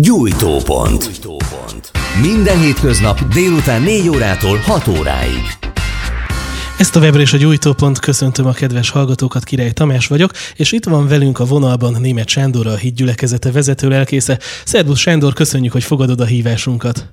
Gyújtópont. 0.00 1.10
Minden 2.22 2.58
hétköznap 2.58 3.18
délután 3.20 3.82
4 3.82 4.08
órától 4.08 4.56
6 4.56 4.88
óráig. 4.98 5.42
Ezt 6.78 6.96
a 6.96 7.00
webre 7.00 7.20
és 7.20 7.32
a 7.32 7.36
gyújtópont 7.36 7.98
köszöntöm 7.98 8.46
a 8.46 8.52
kedves 8.52 8.90
hallgatókat, 8.90 9.44
Király 9.44 9.70
Tamás 9.70 10.06
vagyok, 10.06 10.30
és 10.56 10.72
itt 10.72 10.84
van 10.84 11.08
velünk 11.08 11.38
a 11.38 11.44
vonalban 11.44 11.94
német 12.00 12.28
Sándor, 12.28 12.66
a 12.66 12.76
hídgyülekezete 12.76 13.52
vezető 13.52 13.88
lelkésze. 13.88 14.36
Szervusz 14.64 14.98
Sándor, 14.98 15.32
köszönjük, 15.32 15.72
hogy 15.72 15.84
fogadod 15.84 16.20
a 16.20 16.24
hívásunkat. 16.24 17.12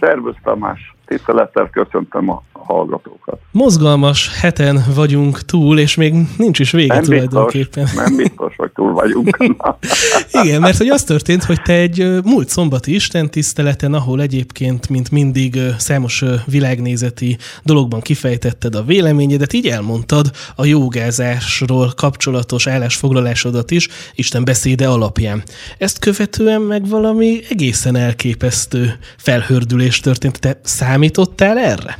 Szervusz 0.00 0.36
Tamás, 0.42 0.94
tisztelettel 1.06 1.70
köszöntöm 1.70 2.30
a 2.30 2.42
hallgatókat. 2.70 3.38
Mozgalmas 3.52 4.40
heten 4.40 4.84
vagyunk 4.94 5.44
túl, 5.44 5.78
és 5.78 5.94
még 5.94 6.14
nincs 6.36 6.58
is 6.58 6.70
vége 6.70 6.94
nem 6.94 7.02
tulajdonképpen. 7.02 7.84
Biztos, 7.84 8.02
nem 8.04 8.16
biztos, 8.16 8.54
hogy 8.56 8.70
túl 8.70 8.92
vagyunk. 8.92 9.36
Igen, 10.42 10.60
mert 10.60 10.76
hogy 10.76 10.88
az 10.88 11.04
történt, 11.04 11.44
hogy 11.44 11.62
te 11.62 11.72
egy 11.72 12.22
múlt 12.24 12.48
szombati 12.48 12.94
istentiszteleten, 12.94 13.94
ahol 13.94 14.20
egyébként, 14.20 14.88
mint 14.88 15.10
mindig, 15.10 15.58
számos 15.78 16.24
világnézeti 16.46 17.36
dologban 17.62 18.00
kifejtetted 18.00 18.74
a 18.74 18.82
véleményedet, 18.82 19.52
így 19.52 19.66
elmondtad 19.66 20.30
a 20.56 20.64
jogázásról 20.64 21.92
kapcsolatos 21.96 22.66
állásfoglalásodat 22.66 23.70
is, 23.70 23.88
Isten 24.14 24.44
beszéde 24.44 24.88
alapján. 24.88 25.42
Ezt 25.78 25.98
követően 25.98 26.60
meg 26.60 26.88
valami 26.88 27.40
egészen 27.48 27.96
elképesztő 27.96 28.98
felhördülés 29.16 30.00
történt. 30.00 30.40
Te 30.40 30.60
számítottál 30.62 31.58
erre? 31.58 31.98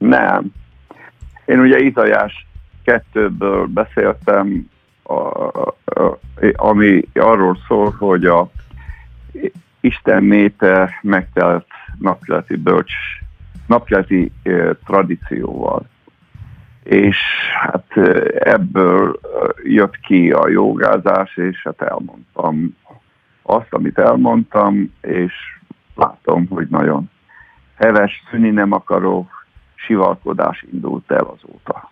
Nem. 0.00 0.52
Én 1.44 1.60
ugye 1.60 1.78
Izajás 1.78 2.46
kettőből 2.84 3.66
beszéltem, 3.66 4.70
a, 5.02 5.12
a, 5.12 5.76
a, 5.84 6.18
ami 6.52 7.08
arról 7.14 7.58
szól, 7.66 7.94
hogy 7.98 8.24
a 8.24 8.50
Isten 9.80 10.24
népe 10.24 10.98
megtelt 11.02 11.66
napkeleti 11.98 12.56
bölcs, 12.56 12.92
napkeleti 13.66 14.32
e, 14.42 14.72
tradícióval. 14.72 15.88
És 16.82 17.18
hát 17.60 17.96
ebből 18.34 19.20
jött 19.64 19.96
ki 20.00 20.30
a 20.30 20.48
jogázás, 20.48 21.36
és 21.36 21.62
hát 21.62 21.82
elmondtam 21.82 22.76
azt, 23.42 23.74
amit 23.74 23.98
elmondtam, 23.98 24.94
és 25.00 25.32
látom, 25.94 26.46
hogy 26.48 26.66
nagyon 26.70 27.10
heves, 27.74 28.22
szűni 28.30 28.50
nem 28.50 28.72
akarok, 28.72 29.39
sivalkodás 29.86 30.64
indult 30.72 31.10
el 31.10 31.24
azóta. 31.24 31.90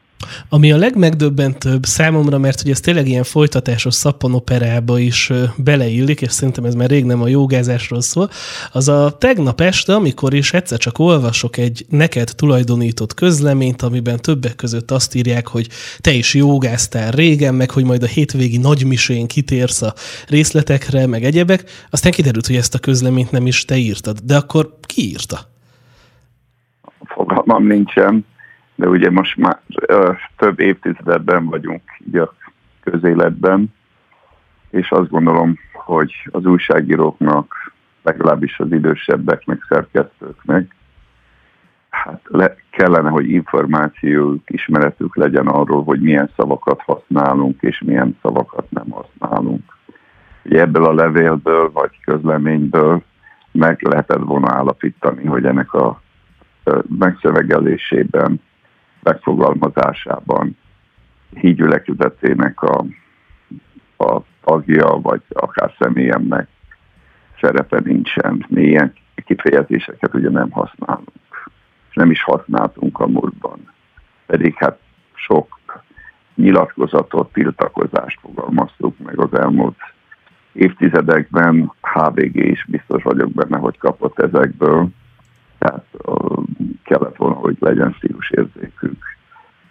Ami 0.49 0.73
a 0.73 0.77
legmegdöbbentőbb 0.77 1.85
számomra, 1.85 2.39
mert 2.39 2.61
hogy 2.61 2.71
ez 2.71 2.81
tényleg 2.81 3.09
ilyen 3.09 3.23
folytatásos 3.23 3.95
szappanoperába 3.95 4.99
is 4.99 5.33
beleillik, 5.57 6.21
és 6.21 6.33
szerintem 6.33 6.65
ez 6.65 6.75
már 6.75 6.89
rég 6.89 7.05
nem 7.05 7.23
a 7.23 7.29
jogázásról 7.29 8.01
szól, 8.01 8.31
az 8.73 8.89
a 8.89 9.17
tegnap 9.19 9.61
este, 9.61 9.95
amikor 9.95 10.35
is 10.35 10.53
egyszer 10.53 10.79
csak 10.79 10.99
olvasok 10.99 11.57
egy 11.57 11.87
neked 11.89 12.31
tulajdonított 12.37 13.15
közleményt, 13.15 13.83
amiben 13.83 14.17
többek 14.17 14.57
között 14.57 14.91
azt 14.91 15.15
írják, 15.15 15.47
hogy 15.47 15.69
te 16.01 16.13
is 16.13 16.35
jogáztál 16.35 17.11
régen, 17.11 17.55
meg 17.55 17.71
hogy 17.71 17.85
majd 17.85 18.03
a 18.03 18.07
hétvégi 18.07 18.59
nagymisén 18.59 19.27
kitérsz 19.27 19.83
a 19.83 19.95
részletekre, 20.29 21.07
meg 21.07 21.25
egyebek, 21.25 21.65
aztán 21.91 22.13
kiderült, 22.13 22.47
hogy 22.47 22.57
ezt 22.57 22.75
a 22.75 22.79
közleményt 22.79 23.31
nem 23.31 23.47
is 23.47 23.65
te 23.65 23.77
írtad. 23.77 24.19
De 24.19 24.37
akkor 24.37 24.77
ki 24.87 25.09
írta? 25.09 25.57
Fogalmam 27.05 27.65
nincsen, 27.65 28.27
de 28.75 28.89
ugye 28.89 29.11
most 29.11 29.37
már 29.37 29.61
ö, 29.87 30.13
több 30.37 30.61
évtizedben 30.61 31.47
vagyunk 31.47 31.83
így 32.07 32.17
a 32.17 32.35
közéletben, 32.81 33.75
és 34.71 34.91
azt 34.91 35.11
gondolom, 35.11 35.59
hogy 35.73 36.29
az 36.31 36.47
újságíróknak, 36.47 37.73
legalábbis 38.03 38.59
az 38.59 38.73
idősebbeknek, 38.73 39.67
szerkesztőknek, 39.69 40.75
hát 41.91 42.21
le, 42.25 42.57
kellene, 42.71 43.09
hogy 43.09 43.29
információk, 43.29 44.43
ismeretük 44.47 45.17
legyen 45.17 45.47
arról, 45.47 45.85
hogy 45.85 46.01
milyen 46.01 46.31
szavakat 46.37 46.81
használunk, 46.81 47.63
és 47.63 47.83
milyen 47.85 48.19
szavakat 48.23 48.71
nem 48.71 48.91
használunk. 48.91 49.77
Ugye 50.45 50.61
ebből 50.61 50.85
a 50.85 50.95
levélből, 50.95 51.71
vagy 51.73 52.01
közleményből 52.05 53.03
meg 53.53 53.83
lehetett 53.83 54.23
volna 54.23 54.55
állapítani, 54.55 55.27
hogy 55.27 55.45
ennek 55.45 55.73
a 55.73 56.01
megszövegelésében, 56.99 58.41
megfogalmazásában 59.03 60.57
hídgyülekezetének 61.35 62.63
a, 62.63 62.85
a 63.97 64.21
tagja, 64.45 64.87
vagy 64.87 65.23
akár 65.29 65.75
személyemnek 65.79 66.49
szerepe 67.41 67.81
nincsen. 67.85 68.47
Mi 68.49 68.63
ilyen 68.63 68.93
kifejezéseket 69.15 70.15
ugye 70.15 70.31
nem 70.31 70.51
használunk, 70.51 71.11
és 71.89 71.95
nem 71.95 72.11
is 72.11 72.23
használtunk 72.23 72.99
a 73.01 73.07
múltban. 73.07 73.73
Pedig 74.27 74.55
hát 74.55 74.79
sok 75.15 75.59
nyilatkozatot, 76.35 77.33
tiltakozást 77.33 78.21
fogalmaztuk 78.21 78.99
meg 78.99 79.19
az 79.19 79.39
elmúlt 79.39 79.77
évtizedekben. 80.53 81.73
HVG 81.81 82.37
is 82.37 82.65
biztos 82.69 83.03
vagyok 83.03 83.33
benne, 83.33 83.57
hogy 83.57 83.79
kapott 83.79 84.19
ezekből. 84.19 84.89
Tehát 85.59 85.85
kellett 86.85 87.17
volna, 87.17 87.35
hogy 87.35 87.57
legyen 87.61 87.93
stílusérzékük, 87.93 89.05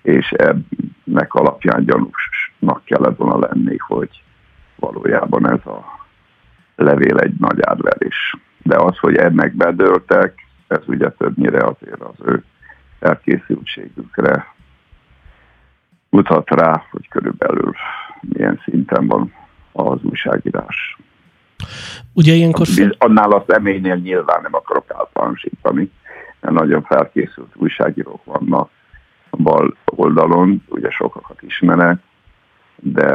és 0.02 0.32
ennek 0.32 1.34
alapján 1.34 1.86
gyanúsnak 1.86 2.84
kellett 2.84 3.18
volna 3.18 3.48
lenni, 3.48 3.78
hogy 3.78 4.24
valójában 4.76 5.52
ez 5.52 5.66
a 5.66 6.06
levél 6.76 7.18
egy 7.18 7.34
nagy 7.40 7.60
árverés. 7.62 8.36
De 8.64 8.76
az, 8.76 8.98
hogy 8.98 9.16
ennek 9.16 9.56
bedőltek, 9.56 10.48
ez 10.68 10.82
ugye 10.86 11.10
többnyire 11.10 11.64
azért 11.64 12.02
az 12.02 12.16
ő 12.26 12.44
elkészültségükre 13.00 14.54
mutat 16.10 16.50
rá, 16.50 16.84
hogy 16.92 17.08
körülbelül 17.08 17.74
milyen 18.22 18.62
szinten 18.64 19.08
van 19.08 19.34
az 19.72 20.04
újságírás. 20.04 20.98
Ugye 22.14 22.34
ilyenkor... 22.34 22.68
Annál 22.98 23.32
a 23.32 23.46
személynél 23.48 23.96
nyilván 23.96 24.42
nem 24.42 24.56
akarok 24.56 24.86
általánosítani, 24.94 25.92
mert 26.40 26.56
nagyon 26.56 26.84
felkészült 26.84 27.56
újságírók 27.56 28.24
vannak 28.24 28.70
a 29.30 29.38
bal 29.38 29.78
oldalon, 29.86 30.64
ugye 30.68 30.90
sokakat 30.90 31.42
ismerek, 31.42 31.98
de 32.76 33.06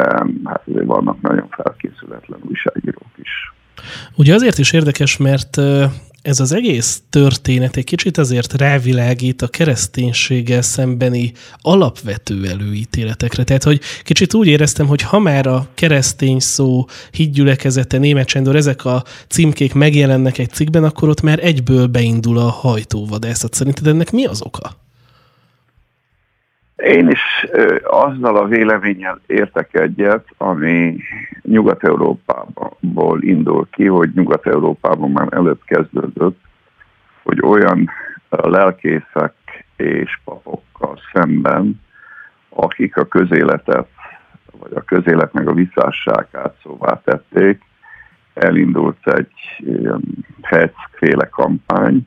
hát 0.44 0.62
azért 0.66 0.86
vannak 0.86 1.20
nagyon 1.20 1.48
felkészületlen 1.48 2.40
újságírók 2.48 3.12
is. 3.16 3.52
Ugye 4.14 4.34
azért 4.34 4.58
is 4.58 4.72
érdekes, 4.72 5.16
mert 5.16 5.60
ez 6.22 6.40
az 6.40 6.52
egész 6.52 7.02
történet 7.10 7.76
egy 7.76 7.84
kicsit 7.84 8.18
azért 8.18 8.52
rávilágít 8.52 9.42
a 9.42 9.48
kereszténységgel 9.48 10.62
szembeni 10.62 11.32
alapvető 11.60 12.48
előítéletekre. 12.48 13.44
Tehát, 13.44 13.62
hogy 13.62 13.80
kicsit 14.02 14.34
úgy 14.34 14.46
éreztem, 14.46 14.86
hogy 14.86 15.02
ha 15.02 15.18
már 15.18 15.46
a 15.46 15.68
keresztény 15.74 16.38
szó, 16.38 16.86
hídgyülekezete, 17.10 17.98
német 17.98 18.26
csendor, 18.26 18.56
ezek 18.56 18.84
a 18.84 19.04
címkék 19.28 19.74
megjelennek 19.74 20.38
egy 20.38 20.50
cikkben, 20.50 20.84
akkor 20.84 21.08
ott 21.08 21.20
már 21.20 21.44
egyből 21.44 21.86
beindul 21.86 22.38
a 22.38 22.50
hajtóvadászat. 22.50 23.54
Szerinted 23.54 23.86
ennek 23.86 24.10
mi 24.10 24.24
az 24.24 24.42
oka? 24.42 24.81
Én 26.76 27.08
is 27.08 27.46
azzal 27.82 28.36
a 28.36 28.46
véleménnyel 28.46 29.20
értek 29.26 29.74
egyet, 29.74 30.26
ami 30.36 30.96
Nyugat-Európából 31.42 33.22
indul 33.22 33.68
ki, 33.70 33.86
hogy 33.86 34.10
Nyugat-Európában 34.14 35.10
már 35.10 35.28
előbb 35.30 35.60
kezdődött, 35.64 36.40
hogy 37.22 37.40
olyan 37.42 37.90
lelkészek 38.28 39.34
és 39.76 40.20
papokkal 40.24 40.98
szemben, 41.12 41.80
akik 42.48 42.96
a 42.96 43.04
közéletet, 43.04 43.88
vagy 44.58 44.72
a 44.74 44.80
közéletnek 44.84 45.48
a 45.48 45.52
visszásságát 45.52 46.54
szóvá 46.62 47.00
tették, 47.04 47.62
elindult 48.34 49.08
egy 49.08 49.64
hetszféle 50.42 51.28
kampány, 51.28 52.06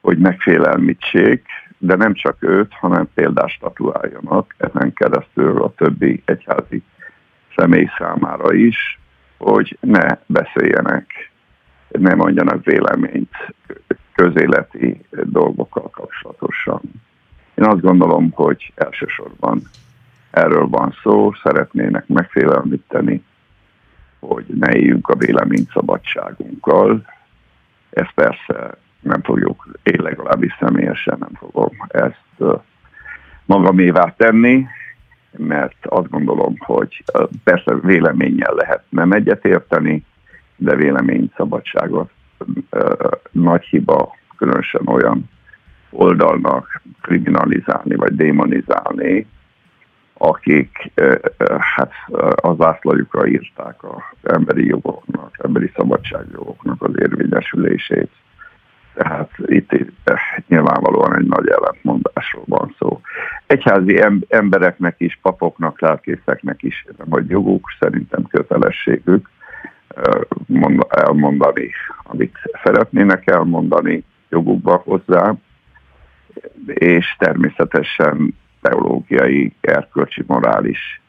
hogy 0.00 0.18
megfélelmítsék, 0.18 1.46
de 1.82 1.96
nem 1.96 2.14
csak 2.14 2.36
őt, 2.38 2.72
hanem 2.72 3.08
példást 3.14 3.54
statuáljanak 3.54 4.54
ezen 4.58 4.92
keresztül 4.92 5.62
a 5.62 5.74
többi 5.76 6.22
egyházi 6.24 6.82
személy 7.56 7.88
számára 7.98 8.52
is, 8.52 8.98
hogy 9.38 9.78
ne 9.80 10.18
beszéljenek, 10.26 11.30
ne 11.88 12.14
mondjanak 12.14 12.64
véleményt 12.64 13.54
közéleti 14.14 15.00
dolgokkal 15.10 15.90
kapcsolatosan. 15.90 16.80
Én 17.54 17.64
azt 17.64 17.80
gondolom, 17.80 18.30
hogy 18.30 18.72
elsősorban 18.74 19.62
erről 20.30 20.66
van 20.66 20.94
szó, 21.02 21.32
szeretnének 21.42 22.06
megfélelmíteni, 22.06 23.24
hogy 24.18 24.44
ne 24.46 24.74
éljünk 24.74 25.08
a 25.08 25.16
vélemény 25.16 25.66
szabadságunkkal. 25.72 27.04
Ez 27.90 28.06
persze 28.14 28.78
nem 29.00 29.22
fogjuk, 29.22 29.66
én 29.82 30.02
legalábbis 30.02 30.56
személyesen 30.60 31.16
nem 31.18 31.34
fogom 31.34 31.70
ezt 31.88 32.58
magamévá 33.44 34.14
tenni, 34.16 34.66
mert 35.36 35.86
azt 35.86 36.10
gondolom, 36.10 36.54
hogy 36.58 37.04
persze 37.44 37.74
véleménnyel 37.74 38.54
lehet 38.54 38.82
nem 38.88 39.12
egyetérteni, 39.12 40.04
de 40.56 40.76
vélemény 40.76 41.32
szabadságot 41.36 42.10
nagy 43.30 43.64
hiba, 43.64 44.16
különösen 44.36 44.86
olyan 44.86 45.30
oldalnak 45.90 46.82
kriminalizálni 47.00 47.94
vagy 47.94 48.16
démonizálni, 48.16 49.26
akik 50.12 50.90
hát 51.58 51.92
az 52.34 52.60
ászlajukra 52.60 53.26
írták 53.26 53.84
az 53.84 54.30
emberi 54.32 54.66
jogoknak, 54.66 55.36
emberi 55.42 55.72
szabadságjogoknak 55.76 56.82
az 56.82 56.92
érvényesülését. 56.98 58.10
Tehát 59.02 59.30
itt 59.46 59.70
nyilvánvalóan 60.48 61.16
egy 61.16 61.26
nagy 61.26 61.48
ellentmondásról 61.48 62.44
van 62.46 62.74
szó. 62.78 63.00
Egyházi 63.46 64.02
embereknek 64.28 64.94
is, 64.98 65.18
papoknak, 65.22 65.80
lelkészeknek 65.80 66.62
is, 66.62 66.84
vagy 67.04 67.28
joguk, 67.28 67.68
szerintem 67.78 68.26
kötelességük 68.26 69.30
elmondani, 70.88 71.70
amit 72.02 72.36
szeretnének 72.62 73.26
elmondani 73.26 74.04
jogukba 74.28 74.82
hozzá, 74.84 75.34
és 76.66 77.14
természetesen 77.18 78.34
teológiai, 78.60 79.52
erkölcsi, 79.60 80.24
morális 80.26 81.00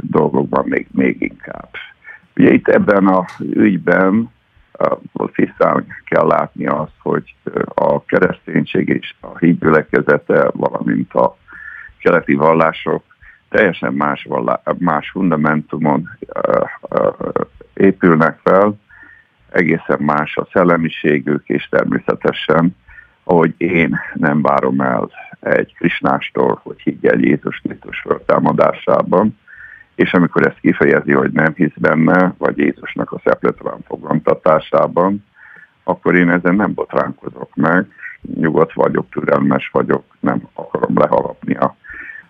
dolgokban 0.00 0.68
még, 0.68 0.86
még 0.90 1.22
inkább. 1.22 1.70
Ugye 2.36 2.52
itt 2.52 2.68
ebben 2.68 3.06
a 3.06 3.24
ügyben 3.38 4.30
tisztán 5.34 5.86
kell 6.04 6.26
látni 6.26 6.66
azt, 6.66 6.96
hogy 6.98 7.34
a 7.74 8.04
kereszténység 8.04 8.88
és 8.88 9.14
a 9.20 9.38
hídgyülekezete, 9.38 10.50
valamint 10.52 11.14
a 11.14 11.36
keleti 11.98 12.34
vallások 12.34 13.04
teljesen 13.48 13.92
más, 13.92 14.24
vallá, 14.28 14.62
más 14.78 15.10
fundamentumon 15.10 16.08
épülnek 17.74 18.38
fel, 18.42 18.74
egészen 19.50 19.98
más 20.00 20.36
a 20.36 20.48
szellemiségük, 20.52 21.48
és 21.48 21.68
természetesen, 21.68 22.76
ahogy 23.24 23.54
én 23.56 24.00
nem 24.14 24.42
várom 24.42 24.80
el 24.80 25.10
egy 25.40 25.74
krisnástól, 25.74 26.60
hogy 26.62 26.80
higgyen 26.80 27.20
Jézus 27.20 27.60
Krisztus 27.60 28.06
támadásában, 28.26 29.38
és 30.00 30.12
amikor 30.12 30.46
ezt 30.46 30.60
kifejezi, 30.60 31.12
hogy 31.12 31.32
nem 31.32 31.52
hisz 31.54 31.76
benne, 31.76 32.34
vagy 32.38 32.58
Jézusnak 32.58 33.12
a 33.12 33.20
szepletlen 33.24 33.78
fogantatásában, 33.86 35.24
akkor 35.84 36.14
én 36.14 36.30
ezen 36.30 36.54
nem 36.54 36.74
botránkozok 36.74 37.54
meg, 37.54 37.86
nyugodt 38.34 38.72
vagyok, 38.72 39.08
türelmes 39.10 39.68
vagyok, 39.72 40.04
nem 40.20 40.48
akarom 40.52 40.98
lehalapni 40.98 41.54
a, 41.54 41.76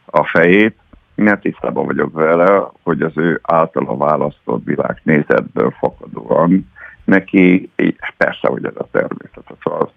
a 0.05 0.25
fejét, 0.25 0.77
mert 1.15 1.41
tisztában 1.41 1.87
vagyok 1.87 2.13
vele, 2.13 2.71
hogy 2.83 3.03
az 3.03 3.13
ő 3.15 3.41
általa 3.43 3.97
választott 3.97 4.65
világnézetből 4.65 5.71
fakadóan 5.71 6.71
neki, 7.05 7.71
persze, 8.17 8.49
hogy 8.49 8.65
ez 8.65 8.77
a 8.77 8.89
természet, 8.91 9.57
az, 9.63 9.89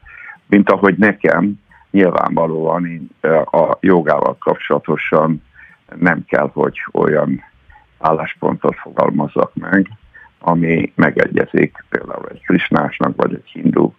mint 0.48 0.70
ahogy 0.70 0.98
nekem 0.98 1.54
nyilvánvalóan 1.92 2.86
én 2.86 3.10
a 3.52 3.78
jogával 3.80 4.38
kapcsolatosan 4.40 5.44
nem 6.00 6.26
kell, 6.26 6.50
hogy 6.54 6.80
olyan 6.92 7.52
álláspontot 8.04 8.76
fogalmazzak 8.76 9.56
meg, 9.56 9.88
ami 10.40 10.92
megegyezik 10.96 11.86
például 11.90 12.28
egy 12.30 12.42
krisnásnak, 12.46 13.16
vagy 13.16 13.34
egy 13.34 13.50
hindu 13.54 13.92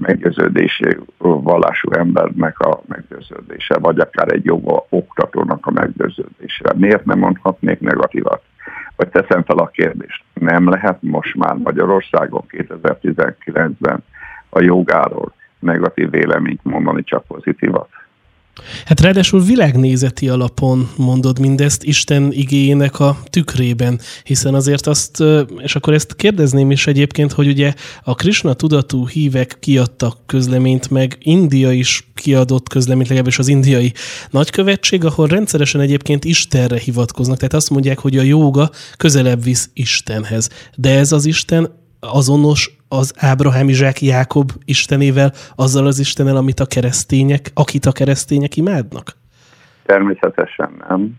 meggyőződési 0.00 0.96
vallású 1.18 1.90
embernek 1.92 2.58
a 2.58 2.80
meggyőződése, 2.86 3.78
vagy 3.78 3.98
akár 3.98 4.32
egy 4.32 4.44
joga 4.44 4.86
oktatónak 4.88 5.66
a 5.66 5.70
meggyőződése. 5.70 6.72
Miért 6.76 7.04
nem 7.04 7.18
mondhatnék 7.18 7.80
negatívat? 7.80 8.42
Vagy 8.96 9.08
teszem 9.08 9.42
fel 9.42 9.58
a 9.58 9.66
kérdést, 9.66 10.24
nem 10.32 10.68
lehet 10.68 11.02
most 11.02 11.34
már 11.34 11.54
Magyarországon 11.54 12.44
2019-ben 12.48 14.04
a 14.48 14.60
jogáról 14.60 15.32
negatív 15.58 16.10
véleményt 16.10 16.64
mondani, 16.64 17.04
csak 17.04 17.24
pozitívat? 17.24 17.88
Hát 18.84 19.00
ráadásul 19.00 19.42
világnézeti 19.42 20.28
alapon 20.28 20.90
mondod 20.96 21.38
mindezt 21.38 21.82
Isten 21.82 22.32
igényének 22.32 23.00
a 23.00 23.18
tükrében, 23.30 24.00
hiszen 24.24 24.54
azért 24.54 24.86
azt, 24.86 25.22
és 25.58 25.76
akkor 25.76 25.92
ezt 25.92 26.14
kérdezném 26.16 26.70
is 26.70 26.86
egyébként, 26.86 27.32
hogy 27.32 27.46
ugye 27.46 27.74
a 28.02 28.14
Krishna 28.14 28.54
tudatú 28.54 29.08
hívek 29.08 29.56
kiadtak 29.60 30.18
közleményt, 30.26 30.90
meg 30.90 31.18
India 31.20 31.72
is 31.72 32.12
kiadott 32.14 32.68
közleményt, 32.68 33.08
legalábbis 33.08 33.38
az 33.38 33.48
indiai 33.48 33.92
nagykövetség, 34.30 35.04
ahol 35.04 35.26
rendszeresen 35.26 35.80
egyébként 35.80 36.24
Istenre 36.24 36.78
hivatkoznak, 36.78 37.36
tehát 37.36 37.54
azt 37.54 37.70
mondják, 37.70 37.98
hogy 37.98 38.16
a 38.16 38.22
jóga 38.22 38.70
közelebb 38.96 39.44
visz 39.44 39.70
Istenhez. 39.72 40.48
De 40.74 40.98
ez 40.98 41.12
az 41.12 41.24
Isten 41.24 41.82
azonos 42.12 42.70
az 42.88 43.14
Ábrahám, 43.18 43.68
Izsák, 43.68 44.00
Jákob 44.00 44.50
istenével, 44.64 45.32
azzal 45.56 45.86
az 45.86 45.98
istennel, 45.98 46.36
amit 46.36 46.60
a 46.60 46.66
keresztények, 46.66 47.50
akit 47.54 47.84
a 47.84 47.92
keresztények 47.92 48.56
imádnak? 48.56 49.12
Természetesen 49.86 50.84
nem. 50.88 51.14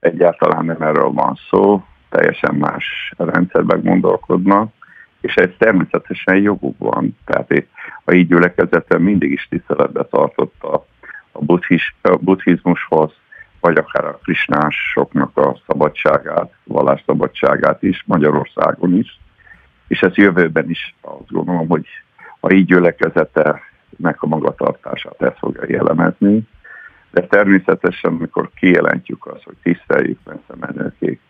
Egyáltalán 0.00 0.64
nem 0.64 0.82
erről 0.82 1.10
van 1.10 1.38
szó, 1.50 1.82
teljesen 2.08 2.54
más 2.54 3.12
rendszerben 3.16 3.82
gondolkodnak, 3.82 4.72
és 5.20 5.34
ez 5.34 5.48
természetesen 5.58 6.36
joguk 6.36 6.78
van. 6.78 7.16
Tehát 7.24 7.66
a 8.04 8.12
így 8.12 8.28
gyülekezete 8.28 8.98
mindig 8.98 9.30
is 9.30 9.46
tiszteletbe 9.50 10.04
tartotta 10.04 10.86
a, 11.32 11.38
buddhis, 11.38 11.96
a 12.02 12.16
buddhizmushoz, 12.16 13.12
vagy 13.60 13.76
akár 13.76 14.04
a 14.04 14.18
krisnásoknak 14.22 15.36
a 15.36 15.56
szabadságát, 15.66 16.52
vallásszabadságát 16.64 17.82
is, 17.82 18.04
Magyarországon 18.06 18.96
is 18.96 19.20
és 19.88 20.00
ez 20.00 20.14
jövőben 20.14 20.70
is 20.70 20.94
azt 21.00 21.30
gondolom, 21.30 21.68
hogy 21.68 21.86
a 22.40 22.52
így 22.52 22.66
gyülekezetenek 22.66 24.16
a 24.16 24.26
magatartását 24.26 25.22
ezt 25.22 25.38
fogja 25.38 25.62
jellemezni, 25.66 26.48
de 27.10 27.26
természetesen, 27.26 28.12
amikor 28.12 28.50
kijelentjük 28.54 29.26
azt, 29.26 29.44
hogy 29.44 29.56
tiszteljük 29.62 30.18
messze 30.24 30.66
menőkék 30.66 31.20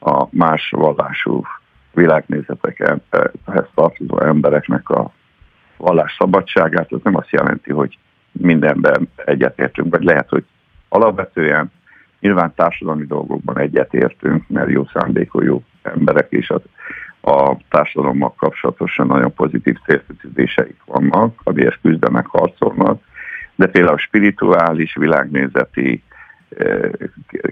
a 0.00 0.26
más 0.30 0.70
vallású 0.70 1.42
világnézetekhez 1.92 2.98
tartozó 3.74 4.20
embereknek 4.20 4.88
a 4.88 5.12
vallás 5.76 6.16
szabadságát, 6.18 6.92
az 6.92 7.00
nem 7.02 7.16
azt 7.16 7.30
jelenti, 7.30 7.72
hogy 7.72 7.98
mindenben 8.32 9.08
egyetértünk, 9.16 9.90
vagy 9.90 10.02
lehet, 10.02 10.28
hogy 10.28 10.44
alapvetően 10.88 11.72
nyilván 12.20 12.54
társadalmi 12.54 13.06
dolgokban 13.06 13.58
egyetértünk, 13.58 14.48
mert 14.48 14.70
jó 14.70 14.84
szándékú 14.92 15.42
jó 15.42 15.62
emberek 15.82 16.26
is 16.30 16.50
az 16.50 16.60
a 17.24 17.56
társadalommal 17.68 18.34
kapcsolatosan 18.36 19.06
nagyon 19.06 19.34
pozitív 19.34 19.76
célkötődéseik 19.86 20.76
vannak, 20.84 21.40
amiért 21.42 21.80
küzdenek, 21.82 22.26
harcolnak, 22.26 23.02
de 23.54 23.66
például 23.66 23.98
spirituális, 23.98 24.94
világnézeti 24.94 26.02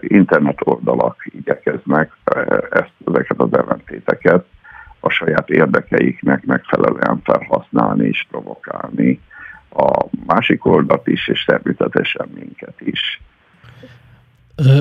internet 0.00 0.58
oldalak 0.60 1.26
igyekeznek 1.26 2.12
ezt, 2.70 2.92
ezeket 3.06 3.40
az 3.40 3.52
ellentéteket 3.52 4.46
a 5.00 5.10
saját 5.10 5.48
érdekeiknek 5.48 6.44
megfelelően 6.44 7.20
felhasználni 7.24 8.06
és 8.06 8.26
provokálni 8.30 9.20
a 9.70 10.06
másik 10.26 10.64
oldalt 10.64 11.06
is, 11.06 11.28
és 11.28 11.44
természetesen 11.44 12.28
minket 12.34 12.80
is. 12.80 13.20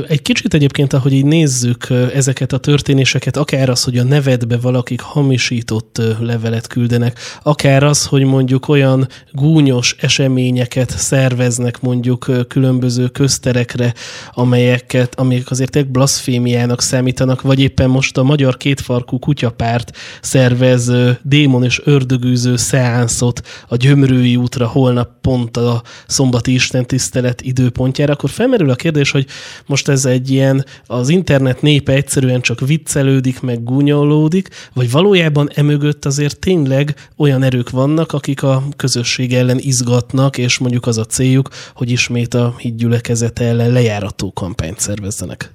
Egy 0.08 0.22
kicsit 0.22 0.54
egyébként, 0.54 0.94
ahogy 0.94 1.14
így 1.14 1.26
nézzük 1.26 1.88
ezeket 2.14 2.54
a 2.54 2.58
történéseket, 2.58 3.38
akár 3.38 3.70
az, 3.70 3.84
hogy 3.84 3.98
a 3.98 4.04
nevedbe 4.04 4.58
valakik 4.58 5.02
hamisított 5.02 6.02
levelet 6.20 6.68
küldenek, 6.68 7.20
akár 7.44 7.84
az, 7.84 8.06
hogy 8.06 8.24
mondjuk 8.24 8.68
olyan 8.68 9.08
gúnyos 9.32 9.96
eseményeket 10.00 10.90
szerveznek 10.90 11.82
mondjuk 11.82 12.32
különböző 12.48 13.08
közterekre, 13.08 13.94
amelyeket, 14.32 15.16
amelyek 15.16 15.52
azért 15.52 15.76
egy 15.76 15.88
blaszfémiának 15.88 16.82
számítanak, 16.82 17.42
vagy 17.42 17.60
éppen 17.60 17.90
most 17.90 18.18
a 18.18 18.24
Magyar 18.24 18.58
Kétfarkú 18.58 19.20
Kutyapárt 19.20 19.98
szervez 20.22 20.92
démon 21.22 21.64
és 21.64 21.82
ördögűző 21.84 22.56
szeánszot 22.56 23.42
a 23.68 23.76
Gyömrői 23.76 24.36
útra 24.36 24.68
holnap 24.68 25.10
pont 25.22 25.58
a 25.58 25.82
szombati 26.08 26.54
istentisztelet 26.54 27.42
időpontjára, 27.42 28.14
akkor 28.14 28.30
felmerül 28.30 28.70
a 28.70 28.76
kérdés, 28.76 29.12
hogy 29.12 29.28
most 29.66 29.88
ez 29.88 30.06
egy 30.06 30.30
ilyen, 30.30 30.64
az 30.88 31.10
internet 31.10 31.62
népe 31.62 31.94
egyszerűen 31.94 32.42
csak 32.42 32.60
viccelődik, 32.60 33.42
meg 33.42 33.64
gúnyolódik, 33.64 34.48
vagy 34.74 34.92
valójában 34.92 35.48
emögött 35.56 36.06
azért 36.06 36.40
tényleg 36.40 36.94
olyan 37.18 37.44
erők 37.44 37.70
vannak, 37.70 38.12
akik 38.12 38.44
a 38.44 38.62
közösség 38.78 39.34
ellen 39.34 39.58
izgatnak, 39.60 40.38
és 40.38 40.60
mondjuk 40.60 40.86
az 40.86 40.98
a 40.98 41.06
céljuk, 41.06 41.50
hogy 41.76 41.92
ismét 41.92 42.34
a 42.34 42.54
hídgyülekezet 42.58 43.40
ellen 43.40 43.72
lejárató 43.72 44.32
kampányt 44.34 44.80
szervezzenek. 44.80 45.52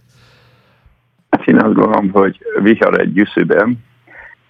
Hát 1.30 1.46
én 1.46 1.56
azt 1.56 1.74
gondolom, 1.74 2.10
hogy 2.10 2.38
vihar 2.62 3.00
egy 3.00 3.12
gyűszűben, 3.12 3.78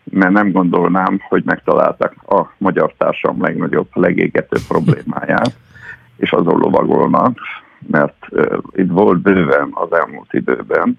mert 0.05 0.33
nem 0.33 0.53
gondolnám, 0.53 1.21
hogy 1.29 1.43
megtaláltak 1.45 2.15
a 2.27 2.53
magyar 2.59 2.95
társam 2.99 3.43
legnagyobb, 3.43 3.89
legégető 3.93 4.57
problémáját, 4.69 5.57
és 6.17 6.31
azon 6.31 6.59
lovagolnak, 6.59 7.39
mert 7.87 8.27
uh, 8.31 8.59
itt 8.73 8.91
volt 8.91 9.19
bőven 9.19 9.69
az 9.73 9.93
elmúlt 9.93 10.33
időben 10.33 10.99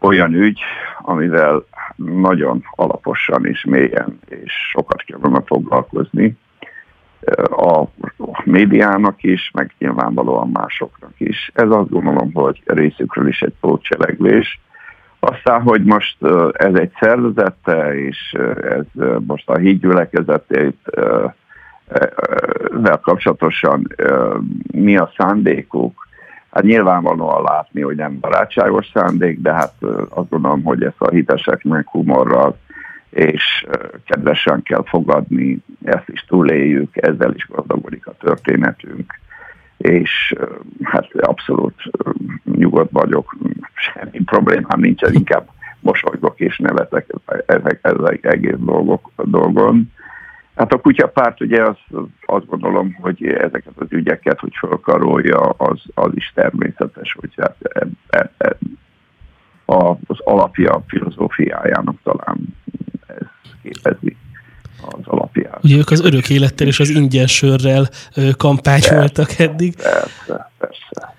olyan 0.00 0.34
ügy, 0.34 0.60
amivel 0.98 1.64
nagyon 1.96 2.62
alaposan 2.70 3.46
és 3.46 3.64
mélyen 3.64 4.18
és 4.28 4.52
sokat 4.70 5.02
kellene 5.02 5.42
foglalkozni 5.46 6.36
a 7.50 7.84
médiának 8.44 9.22
is, 9.22 9.50
meg 9.54 9.74
nyilvánvalóan 9.78 10.48
másoknak 10.48 11.12
is. 11.16 11.50
Ez 11.54 11.70
azt 11.70 11.90
gondolom, 11.90 12.30
hogy 12.32 12.62
részükről 12.64 13.28
is 13.28 13.42
egy 13.42 13.54
pótcselekvés. 13.60 14.60
Aztán, 15.20 15.62
hogy 15.62 15.84
most 15.84 16.16
ez 16.52 16.74
egy 16.74 16.92
szervezete, 17.00 17.94
és 17.94 18.36
ez 18.62 18.84
most 19.26 19.48
a 19.48 19.56
hídgyülekezetét 19.56 20.90
vel 22.70 23.00
kapcsolatosan 23.02 23.94
mi 24.72 24.96
a 24.96 25.12
szándékuk, 25.16 26.08
hát 26.50 26.62
nyilvánvalóan 26.62 27.42
látni, 27.42 27.80
hogy 27.80 27.96
nem 27.96 28.18
barátságos 28.20 28.90
szándék, 28.94 29.40
de 29.40 29.52
hát 29.52 29.74
azt 30.08 30.28
gondolom, 30.28 30.62
hogy 30.62 30.82
ezt 30.82 31.00
a 31.00 31.10
hiteseknek 31.10 31.88
humorral 31.88 32.56
és 33.10 33.66
kedvesen 34.06 34.62
kell 34.62 34.84
fogadni, 34.84 35.58
ezt 35.84 36.08
is 36.08 36.24
túléljük, 36.28 36.96
ezzel 36.96 37.34
is 37.34 37.46
gazdagodik 37.48 38.06
a 38.06 38.14
történetünk, 38.18 39.18
és 39.76 40.34
hát 40.82 41.08
abszolút 41.14 41.74
nyugodt 42.44 42.90
vagyok, 42.90 43.36
semmi 43.74 44.24
problémám 44.24 44.80
nincsen, 44.80 45.14
inkább 45.14 45.48
mosolygok 45.80 46.40
és 46.40 46.58
nevetek 46.58 47.14
ezek, 47.46 47.78
ezek 47.82 48.24
egész 48.24 48.56
dolgok, 48.58 49.10
dolgon. 49.16 49.92
Hát 50.58 50.72
a 50.72 50.78
kutyapárt 50.78 51.40
ugye 51.40 51.62
az, 51.62 51.76
azt 52.26 52.46
gondolom, 52.46 52.96
hogy 53.00 53.26
ezeket 53.26 53.72
az 53.76 53.86
ügyeket, 53.88 54.38
hogy 54.38 54.52
felkarolja, 54.60 55.38
az, 55.40 55.80
az 55.94 56.10
is 56.14 56.32
természetes, 56.34 57.16
hogy 57.20 57.30
hát 57.36 57.56
e, 57.62 57.86
e, 58.08 58.30
e, 58.38 58.56
az 59.64 60.20
alapja 60.24 60.72
a 60.72 60.82
filozófiájának 60.86 61.96
talán 62.02 62.38
ez 63.06 63.26
képezi 63.62 64.16
az 64.86 65.00
alapját. 65.04 65.64
Ugye 65.64 65.76
ők 65.76 65.90
az 65.90 66.04
örök 66.04 66.30
élettel 66.30 66.66
és 66.66 66.80
az 66.80 66.88
ingyen 66.88 67.26
sörrel 67.26 67.88
kampányoltak 68.36 69.38
eddig. 69.38 69.76
Persze, 69.76 70.50
persze. 70.58 71.14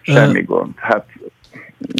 Semmi 0.00 0.40
uh, 0.40 0.46
gond. 0.46 0.72
Hát 0.76 1.06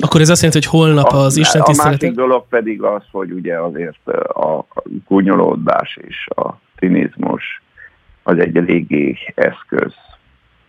akkor 0.01 0.21
ez 0.21 0.29
azt 0.29 0.43
jelenti, 0.43 0.69
hogy 0.69 0.81
holnap 0.81 1.13
az 1.13 1.37
a, 1.37 1.41
Isten 1.41 1.63
tiszteletek... 1.63 2.03
A 2.03 2.05
másik 2.05 2.19
dolog 2.19 2.49
pedig 2.49 2.83
az, 2.83 3.03
hogy 3.11 3.33
ugye 3.33 3.61
azért 3.61 4.09
a 4.29 4.67
gúnyolódás 5.07 5.99
és 6.09 6.27
a 6.27 6.67
cinizmus 6.79 7.63
az 8.23 8.39
egy 8.39 8.57
eléggé 8.57 9.17
eszköz 9.35 9.95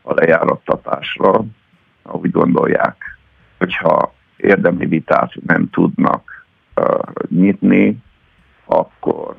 a 0.02 0.14
lejárattatásra, 0.14 1.46
ahogy 2.02 2.32
gondolják, 2.32 3.18
hogyha 3.58 4.14
érdemi 4.38 4.86
vitát 4.86 5.34
nem 5.46 5.70
tudnak 5.70 6.46
uh, 6.76 7.00
nyitni, 7.30 7.98
akkor 8.66 9.36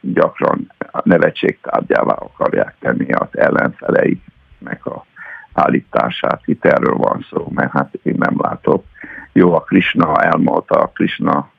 gyakran 0.00 0.72
a 0.92 1.00
nevetség 1.04 1.58
tárgyává 1.60 2.12
akarják 2.12 2.74
tenni 2.78 3.12
az 3.12 3.28
ellenfeleiknek 3.38 4.86
a 4.86 5.04
állítását. 5.52 6.40
Itt 6.44 6.64
erről 6.64 6.96
van 6.96 7.26
szó, 7.30 7.48
mert 7.50 7.72
hát 7.72 7.94
én 8.02 8.14
nem 8.18 8.34
látok. 8.38 8.84
Jó, 9.32 9.54
a 9.54 9.60
Krishna 9.60 10.22
elmondta, 10.22 10.80
a 10.80 10.86
Krishna 10.86 11.50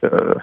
uh, 0.00 0.42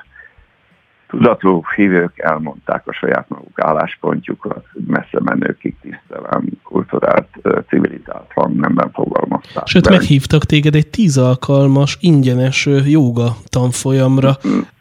tudatú 1.15 1.63
hívők 1.75 2.19
elmondták 2.19 2.87
a 2.87 2.93
saját 2.93 3.29
maguk 3.29 3.61
álláspontjukat, 3.61 4.65
messze 4.87 5.19
menőkig 5.23 5.75
tisztelem, 5.81 6.43
kulturált, 6.63 7.27
civilizált 7.67 8.31
hangnemben 8.33 8.91
fogalmazták. 8.91 9.67
Sőt, 9.67 9.89
meghívtak 9.89 10.43
téged 10.43 10.75
egy 10.75 10.87
tíz 10.87 11.17
alkalmas, 11.17 11.97
ingyenes 11.99 12.65
joga 12.85 13.27
tanfolyamra. 13.49 14.31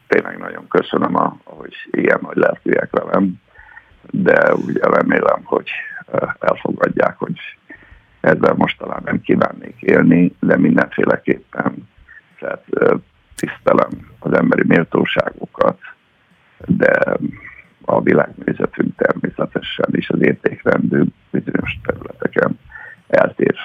Tényleg 0.06 0.38
nagyon 0.38 0.68
köszönöm, 0.68 1.14
hogy 1.44 1.74
ilyen 1.90 2.18
nagy 2.22 2.36
lelkűek 2.36 2.90
velem, 2.90 3.34
de 4.10 4.54
ugye 4.54 4.80
remélem, 4.82 5.40
hogy 5.44 5.70
elfogadják, 6.38 7.16
hogy 7.18 7.38
ezzel 8.20 8.54
most 8.56 8.78
talán 8.78 9.02
nem 9.04 9.20
kívánnék 9.20 9.76
élni, 9.80 10.34
de 10.40 10.56
mindenféleképpen 10.56 11.88
tehát, 12.38 12.64
tisztelem 13.34 13.90
az 14.18 14.32
emberi 14.32 14.62
méltóságokat, 14.66 15.78
de 16.66 17.16
a 17.84 18.02
világnézetünk 18.02 18.96
természetesen 18.96 19.88
is 19.90 20.08
az 20.08 20.22
értékrendünk 20.22 21.12
bizonyos 21.30 21.80
területeken 21.84 22.58
eltér. 23.08 23.56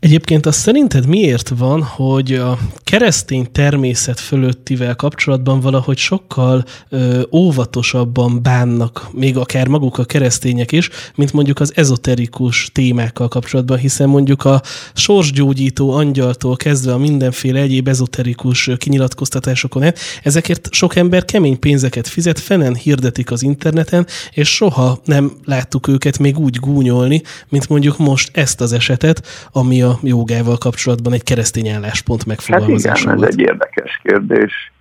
Egyébként 0.00 0.46
azt 0.46 0.58
szerinted 0.58 1.06
miért 1.06 1.48
van, 1.48 1.82
hogy 1.82 2.34
a 2.34 2.58
keresztény 2.82 3.52
természet 3.52 4.20
fölöttivel 4.20 4.94
kapcsolatban 4.94 5.60
valahogy 5.60 5.96
sokkal 5.96 6.64
ö, 6.88 7.22
óvatosabban 7.32 8.42
bánnak, 8.42 9.08
még 9.12 9.36
akár 9.36 9.66
maguk 9.68 9.98
a 9.98 10.04
keresztények 10.04 10.72
is, 10.72 10.88
mint 11.14 11.32
mondjuk 11.32 11.60
az 11.60 11.72
ezoterikus 11.76 12.70
témákkal 12.72 13.28
kapcsolatban, 13.28 13.78
hiszen 13.78 14.08
mondjuk 14.08 14.44
a 14.44 14.62
sorsgyógyító 14.94 15.90
angyaltól 15.90 16.56
kezdve 16.56 16.92
a 16.92 16.98
mindenféle 16.98 17.60
egyéb 17.60 17.88
ezoterikus 17.88 18.70
kinyilatkoztatásokon 18.76 19.82
át, 19.82 19.98
ezekért 20.22 20.68
sok 20.72 20.96
ember 20.96 21.24
kemény 21.24 21.58
pénzeket 21.58 22.08
fizet, 22.08 22.38
fenen 22.38 22.74
hirdetik 22.74 23.30
az 23.30 23.42
interneten, 23.42 24.06
és 24.30 24.48
soha 24.54 25.00
nem 25.04 25.32
láttuk 25.44 25.88
őket 25.88 26.18
még 26.18 26.38
úgy 26.38 26.56
gúnyolni, 26.56 27.22
mint 27.48 27.68
mondjuk 27.68 27.98
most 27.98 28.36
ezt 28.36 28.60
az 28.60 28.72
esetet, 28.72 29.26
ami 29.52 29.82
a 29.82 29.87
a 29.88 29.98
jogával 30.02 30.58
kapcsolatban 30.58 31.12
egy 31.12 31.22
keresztény 31.22 31.68
álláspont 31.68 32.26
megfogalmazása 32.26 32.90
hát 32.90 32.98
igen, 32.98 33.16
volt. 33.16 33.28
ez 33.28 33.34
egy 33.34 33.40
érdekes 33.40 34.00
kérdés, 34.02 34.72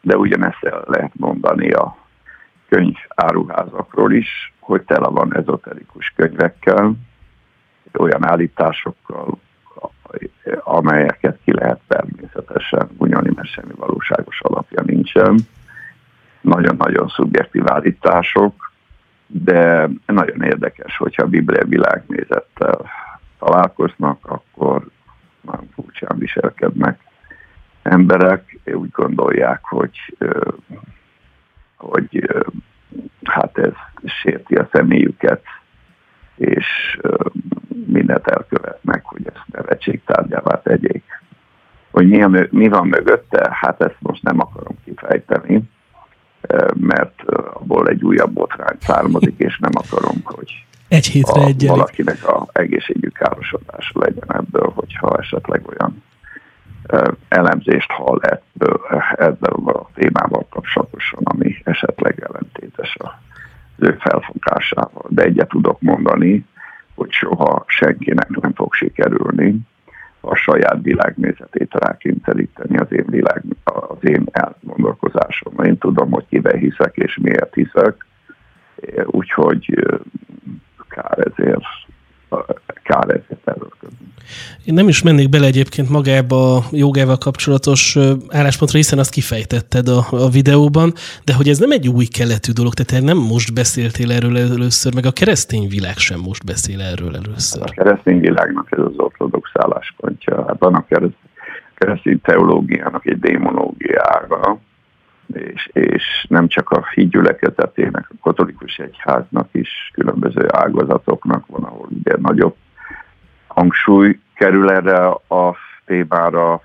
de 0.00 0.16
ugyanezt 0.16 0.64
el 0.64 0.84
lehet 0.86 1.12
mondani 1.14 1.70
a 1.70 1.96
könyv 2.68 2.96
áruházakról 3.08 4.12
is, 4.12 4.52
hogy 4.58 4.82
tele 4.82 5.08
van 5.08 5.36
ezoterikus 5.36 6.12
könyvekkel, 6.16 6.92
olyan 7.98 8.26
állításokkal, 8.26 9.38
amelyeket 10.64 11.38
ki 11.44 11.52
lehet 11.52 11.80
természetesen 11.88 12.88
bunyolni, 12.96 13.30
mert 13.34 13.48
semmi 13.48 13.72
valóságos 13.76 14.40
alapja 14.40 14.82
nincsen. 14.86 15.38
Nagyon-nagyon 16.40 17.08
szubjektív 17.08 17.62
állítások, 17.66 18.72
de 19.26 19.88
nagyon 20.06 20.42
érdekes, 20.42 20.96
hogyha 20.96 21.22
a 21.22 21.28
Biblia 21.28 21.64
világnézettel 21.64 22.90
találkoznak, 23.44 24.18
akkor 24.22 24.86
nagyon 25.40 25.68
furcsán 25.74 26.18
viselkednek 26.18 27.00
emberek, 27.82 28.58
úgy 28.64 28.90
gondolják, 28.90 29.64
hogy, 29.64 30.16
hogy 31.76 32.44
hát 33.24 33.58
ez 33.58 33.72
sérti 34.04 34.54
a 34.54 34.68
személyüket, 34.72 35.42
és 36.34 36.98
mindent 37.86 38.26
elkövetnek, 38.26 39.04
hogy 39.04 39.26
ezt 39.26 39.44
nevetségtárgyává 39.46 40.62
tegyék. 40.62 41.04
Hogy 41.90 42.08
mi, 42.08 42.22
a, 42.22 42.30
mi 42.50 42.68
van 42.68 42.86
mögötte, 42.86 43.48
hát 43.52 43.80
ezt 43.80 43.96
most 43.98 44.22
nem 44.22 44.40
akarom 44.40 44.76
kifejteni, 44.84 45.62
mert 46.74 47.22
abból 47.52 47.88
egy 47.88 48.04
újabb 48.04 48.32
botrány 48.32 48.76
származik, 48.80 49.34
és 49.38 49.58
nem 49.58 49.72
akarom, 49.74 50.20
hogy 50.24 50.64
egy 50.92 51.06
hétre 51.06 51.44
egy 51.44 51.66
valakinek 51.66 52.28
a 52.28 52.46
egészségük 52.52 53.12
károsodása 53.12 53.98
legyen 53.98 54.28
ebből, 54.28 54.72
hogyha 54.74 55.16
esetleg 55.18 55.68
olyan 55.68 56.02
elemzést 57.28 57.90
hall 57.90 58.20
ebből, 58.20 58.80
ezzel 59.16 59.52
a 59.64 59.88
témával 59.94 60.46
kapcsolatosan, 60.50 61.20
ami 61.24 61.56
esetleg 61.64 62.28
ellentétes 62.28 62.96
az 62.98 63.10
ő 63.76 63.96
felfogásával. 64.00 65.04
De 65.08 65.22
egyet 65.22 65.48
tudok 65.48 65.80
mondani, 65.80 66.44
hogy 66.94 67.10
soha 67.10 67.64
senkinek 67.66 68.28
nem 68.28 68.52
fog 68.54 68.74
sikerülni 68.74 69.58
a 70.20 70.34
saját 70.34 70.78
világnézetét 70.82 71.74
rákényszeríteni 71.74 72.76
az 72.76 72.92
én, 72.92 73.04
világ, 73.06 73.42
az 73.64 73.98
én 74.08 74.26
elgondolkozásom. 74.30 75.64
Én 75.64 75.78
tudom, 75.78 76.10
hogy 76.10 76.24
kiben 76.28 76.58
hiszek 76.58 76.96
és 76.96 77.18
miért 77.22 77.54
hiszek, 77.54 78.06
úgyhogy 79.06 79.74
kár 80.94 81.18
ezért, 81.18 81.64
kár 82.82 83.08
ezért 83.08 83.48
erőlködni. 83.48 84.12
Én 84.64 84.74
nem 84.74 84.88
is 84.88 85.02
mennék 85.02 85.28
bele 85.28 85.46
egyébként 85.46 85.88
magába 85.88 86.56
a 86.56 86.62
jogával 86.70 87.18
kapcsolatos 87.18 87.98
álláspontra, 88.28 88.76
hiszen 88.76 88.98
azt 88.98 89.10
kifejtetted 89.10 89.88
a, 89.88 90.04
a 90.10 90.28
videóban, 90.28 90.92
de 91.24 91.34
hogy 91.34 91.48
ez 91.48 91.58
nem 91.58 91.70
egy 91.70 91.88
új 91.88 92.04
keletű 92.04 92.52
dolog, 92.52 92.74
tehát 92.74 93.04
nem 93.04 93.16
most 93.16 93.54
beszéltél 93.54 94.12
erről 94.12 94.38
először, 94.38 94.94
meg 94.94 95.06
a 95.06 95.12
keresztény 95.12 95.68
világ 95.68 95.96
sem 95.96 96.20
most 96.20 96.44
beszél 96.44 96.80
erről 96.80 97.16
először. 97.16 97.62
A 97.62 97.72
keresztény 97.82 98.20
világnak 98.20 98.66
ez 98.70 98.78
az 98.78 98.96
ortodox 98.96 99.50
álláspontja. 99.54 100.44
Hát 100.46 100.62
a 100.62 100.84
keresztény 101.74 102.20
teológiának 102.20 103.06
egy 103.06 103.18
démonológiára, 103.18 104.58
és, 105.36 105.70
és 105.72 106.26
nem 106.28 106.48
csak 106.48 106.70
a 106.70 106.86
hídgyülekezetének, 106.94 108.06
a 108.08 108.14
katolikus 108.20 108.78
egyháznak 108.78 109.48
is, 109.52 109.90
különböző 109.92 110.46
ágazatoknak 110.48 111.46
van, 111.46 111.62
ahol 111.62 111.88
ugye 111.90 112.14
nagyobb 112.18 112.54
hangsúly 113.46 114.18
kerül 114.34 114.70
erre 114.70 115.06
a 115.28 115.56
témára, 115.84 116.62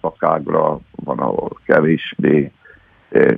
szakágra, 0.00 0.78
van, 0.90 1.18
ahol 1.18 1.50
kevésbé 1.64 2.52
eh, 3.08 3.36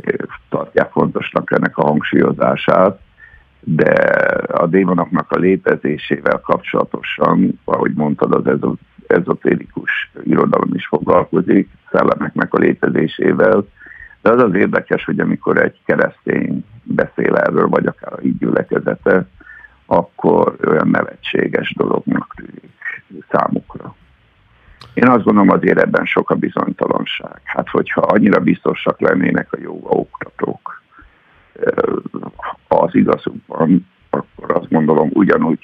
tartják 0.48 0.90
fontosnak 0.90 1.50
ennek 1.50 1.78
a 1.78 1.86
hangsúlyozását, 1.86 3.00
de 3.60 3.92
a 4.52 4.66
démonoknak 4.66 5.30
a 5.30 5.38
létezésével 5.38 6.40
kapcsolatosan, 6.40 7.60
ahogy 7.64 7.92
mondtad, 7.94 8.32
az 8.32 8.76
ezotérikus 9.06 10.10
irodalom 10.22 10.74
is 10.74 10.86
foglalkozik, 10.86 11.68
szellemeknek 11.90 12.54
a 12.54 12.58
létezésével, 12.58 13.66
de 14.22 14.30
az 14.30 14.42
az 14.42 14.54
érdekes, 14.54 15.04
hogy 15.04 15.20
amikor 15.20 15.58
egy 15.58 15.80
keresztény 15.84 16.64
beszél 16.82 17.36
erről, 17.36 17.68
vagy 17.68 17.86
akár 17.86 18.12
a 18.12 18.20
gyülekezete, 18.38 19.26
akkor 19.86 20.56
olyan 20.66 20.88
nevetséges 20.88 21.74
dolognak 21.76 22.34
tűnik 22.36 23.04
számukra. 23.30 23.94
Én 24.94 25.08
azt 25.08 25.24
gondolom 25.24 25.50
azért 25.50 25.78
ebben 25.78 26.04
sok 26.04 26.30
a 26.30 26.34
bizonytalanság. 26.34 27.40
Hát 27.44 27.68
hogyha 27.68 28.00
annyira 28.00 28.40
biztosak 28.40 29.00
lennének 29.00 29.52
a 29.52 29.58
jó 29.60 29.80
oktatók 29.82 30.82
az 32.68 32.94
igazukban, 32.94 33.86
akkor 34.10 34.50
azt 34.56 34.70
gondolom 34.70 35.10
ugyanúgy 35.12 35.60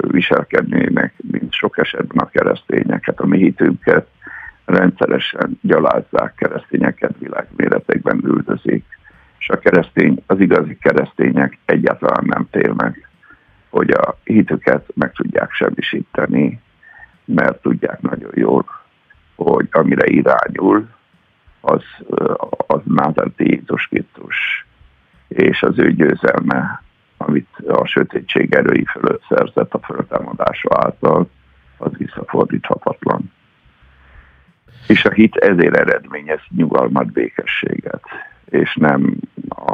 viselkednének, 0.00 1.14
mint 1.30 1.52
sok 1.52 1.78
esetben 1.78 2.24
a 2.24 2.28
keresztények. 2.28 3.04
Hát 3.04 3.20
a 3.20 3.26
mi 3.26 3.38
hitünket 3.38 4.06
rendszeresen 4.64 5.58
gyalázzák, 5.62 6.34
keresztényeket 6.34 7.14
világméretekben 7.18 8.20
üldözik, 8.24 8.84
és 9.38 9.48
a 9.48 9.58
keresztény, 9.58 10.22
az 10.26 10.40
igazi 10.40 10.78
keresztények 10.78 11.58
egyáltalán 11.64 12.24
nem 12.26 12.46
télnek, 12.50 13.08
hogy 13.68 13.90
a 13.90 14.18
hitüket 14.24 14.86
meg 14.94 15.12
tudják 15.12 15.52
semmisíteni, 15.52 16.60
mert 17.24 17.62
tudják 17.62 18.00
nagyon 18.00 18.32
jól, 18.34 18.64
hogy 19.34 19.68
amire 19.70 20.06
irányul, 20.06 20.88
az, 21.60 21.82
az 22.66 22.80
Názárti 22.84 23.50
Jézus 23.50 23.86
Krisztus, 23.86 24.66
és 25.28 25.62
az 25.62 25.78
ő 25.78 25.92
győzelme, 25.92 26.82
amit 27.16 27.48
a 27.66 27.86
sötétség 27.86 28.54
erői 28.54 28.84
fölött 28.84 29.22
szerzett 29.28 29.74
a 29.74 29.78
föltámadása 29.78 30.68
által, 30.70 31.30
az 31.76 31.90
visszafordíthatatlan 31.96 33.29
és 34.90 35.04
a 35.04 35.10
hit 35.10 35.36
ezért 35.36 35.76
eredményez 35.76 36.40
nyugalmat, 36.56 37.12
békességet, 37.12 38.02
és 38.44 38.74
nem 38.74 39.16
a, 39.48 39.72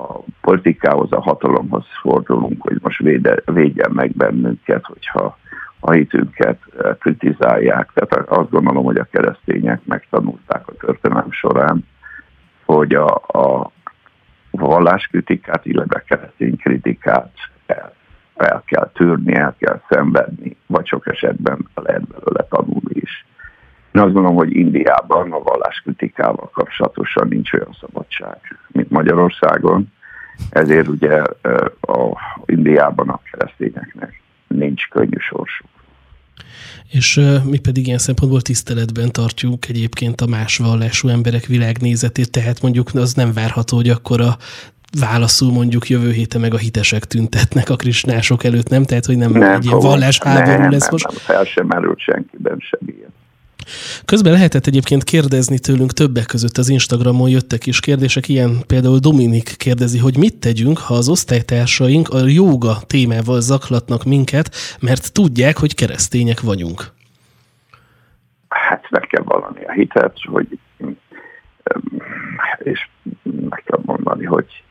a 0.00 0.18
politikához, 0.40 1.12
a 1.12 1.20
hatalomhoz 1.20 1.84
fordulunk, 2.00 2.62
hogy 2.62 2.78
most 2.82 2.98
véde, 2.98 3.42
védjen 3.44 3.90
meg 3.90 4.10
bennünket, 4.10 4.84
hogyha 4.84 5.38
a 5.80 5.90
hitünket 5.90 6.58
eh, 6.78 6.94
kritizálják. 6.98 7.90
Tehát 7.94 8.28
azt 8.28 8.50
gondolom, 8.50 8.84
hogy 8.84 8.98
a 8.98 9.08
keresztények 9.10 9.80
megtanulták 9.84 10.68
a 10.68 10.72
történelem 10.72 11.30
során, 11.30 11.86
hogy 12.64 12.94
a, 12.94 13.14
a 13.14 13.70
valláskritikát, 14.50 15.66
illetve 15.66 16.02
keresztény 16.06 16.56
kritikát 16.56 17.32
el, 17.66 17.94
el 18.36 18.62
kell 18.66 18.90
tűrni, 18.94 19.34
el 19.34 19.54
kell 19.58 19.80
szenvedni, 19.88 20.56
vagy 20.66 20.86
sok 20.86 21.06
esetben 21.06 21.68
lehet 21.74 22.06
belőle 22.06 22.46
tanulni 22.48 22.94
is. 22.94 23.24
Én 23.92 24.02
azt 24.02 24.12
gondolom, 24.12 24.36
hogy 24.36 24.56
Indiában 24.56 25.32
a 25.32 25.38
valláskritikával 25.38 26.50
kapcsolatosan 26.52 27.28
nincs 27.28 27.52
olyan 27.52 27.76
szabadság, 27.80 28.38
mint 28.68 28.90
Magyarországon. 28.90 29.92
Ezért 30.50 30.88
ugye 30.88 31.22
a 31.80 32.16
Indiában 32.46 33.08
a 33.08 33.20
keresztényeknek 33.30 34.22
nincs 34.46 34.88
könnyű 34.88 35.18
sorsuk. 35.18 35.68
És 36.90 37.20
mi 37.44 37.58
pedig 37.58 37.86
ilyen 37.86 37.98
szempontból 37.98 38.40
tiszteletben 38.40 39.12
tartjuk 39.12 39.68
egyébként 39.68 40.20
a 40.20 40.26
más 40.26 40.58
vallású 40.58 41.08
emberek 41.08 41.44
világnézetét, 41.44 42.30
tehát 42.30 42.62
mondjuk 42.62 42.90
az 42.94 43.14
nem 43.14 43.32
várható, 43.32 43.76
hogy 43.76 43.88
akkor 43.88 44.20
a 44.20 44.36
válaszul 45.00 45.52
mondjuk 45.52 45.88
jövő 45.88 46.10
héten 46.10 46.40
meg 46.40 46.54
a 46.54 46.58
hitesek 46.58 47.04
tüntetnek 47.04 47.70
a 47.70 47.76
krisnások 47.76 48.44
előtt, 48.44 48.68
nem? 48.68 48.82
Tehát, 48.82 49.04
hogy 49.04 49.16
nem, 49.16 49.30
nem 49.30 49.52
egy 49.52 49.64
ilyen 49.64 49.78
vallásháború 49.78 50.70
lesz 50.70 50.90
most. 50.90 51.06
Nem, 51.06 51.16
fel 51.16 51.44
sem 51.44 51.66
merült 51.66 51.98
senkiben 51.98 52.58
sem 52.58 52.80
ilyen. 52.86 53.12
Közben 54.04 54.32
lehetett 54.32 54.66
egyébként 54.66 55.04
kérdezni 55.04 55.58
tőlünk 55.58 55.92
többek 55.92 56.26
között 56.26 56.56
az 56.56 56.68
Instagramon 56.68 57.28
jöttek 57.28 57.66
is 57.66 57.80
kérdések, 57.80 58.28
ilyen 58.28 58.66
például 58.66 58.98
Dominik 58.98 59.56
kérdezi, 59.56 59.98
hogy 59.98 60.16
mit 60.16 60.36
tegyünk, 60.40 60.78
ha 60.78 60.94
az 60.94 61.08
osztálytársaink 61.08 62.08
a 62.08 62.18
jóga 62.26 62.76
témával 62.86 63.40
zaklatnak 63.40 64.04
minket, 64.04 64.50
mert 64.80 65.12
tudják, 65.12 65.56
hogy 65.58 65.74
keresztények 65.74 66.40
vagyunk. 66.40 66.84
Hát 68.48 68.90
meg 68.90 69.06
kell 69.06 69.22
vallani 69.22 69.64
a 69.64 69.72
hitet, 69.72 70.16
hogy 70.22 70.58
és 72.58 72.88
meg 73.22 73.62
kell 73.64 73.80
mondani, 73.84 74.24
hogy 74.24 74.64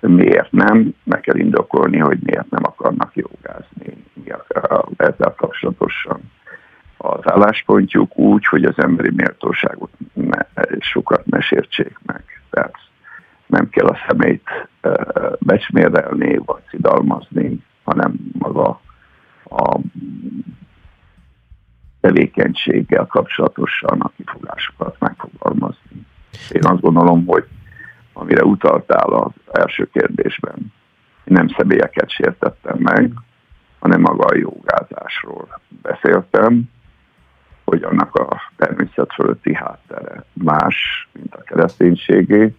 miért 0.00 0.52
nem, 0.52 0.94
meg 1.04 1.20
kell 1.20 1.36
indokolni, 1.36 1.98
hogy 1.98 2.18
miért 2.22 2.50
nem 2.50 2.64
akarnak 2.64 3.12
jogázni 3.14 4.04
ezzel 4.96 5.34
kapcsolatosan 5.36 6.20
az 7.04 7.32
álláspontjuk 7.32 8.18
úgy, 8.18 8.46
hogy 8.46 8.64
az 8.64 8.74
emberi 8.76 9.10
méltóságot 9.16 9.90
ne, 10.12 10.38
sokat 10.78 11.26
ne 11.26 11.40
sértsék 11.40 11.98
meg. 12.06 12.24
Tehát 12.50 12.74
nem 13.46 13.68
kell 13.68 13.86
a 13.86 13.98
szemét 14.08 14.68
becsmérelni, 15.38 16.36
vagy 16.36 16.62
szidalmazni, 16.70 17.64
hanem 17.84 18.14
maga 18.38 18.80
a 19.44 19.78
tevékenységgel 22.00 23.06
kapcsolatosan 23.06 24.00
a 24.00 24.12
kifogásokat 24.16 24.96
megfogalmazni. 24.98 26.06
Én 26.50 26.64
azt 26.64 26.80
gondolom, 26.80 27.26
hogy 27.26 27.44
amire 28.12 28.44
utaltál 28.44 29.12
az 29.12 29.32
első 29.52 29.88
kérdésben, 29.92 30.72
nem 31.24 31.48
személyeket 31.48 32.10
sértettem 32.10 32.76
meg, 32.78 33.12
hanem 33.78 34.00
maga 34.00 34.24
a 34.24 34.36
jogázásról 34.36 35.60
beszéltem, 35.82 36.72
hogy 37.64 37.82
annak 37.82 38.14
a 38.14 38.40
természet 38.56 39.12
fölötti 39.14 39.54
háttere 39.54 40.24
más, 40.32 41.08
mint 41.12 41.34
a 41.34 41.42
kereszténységé, 41.42 42.54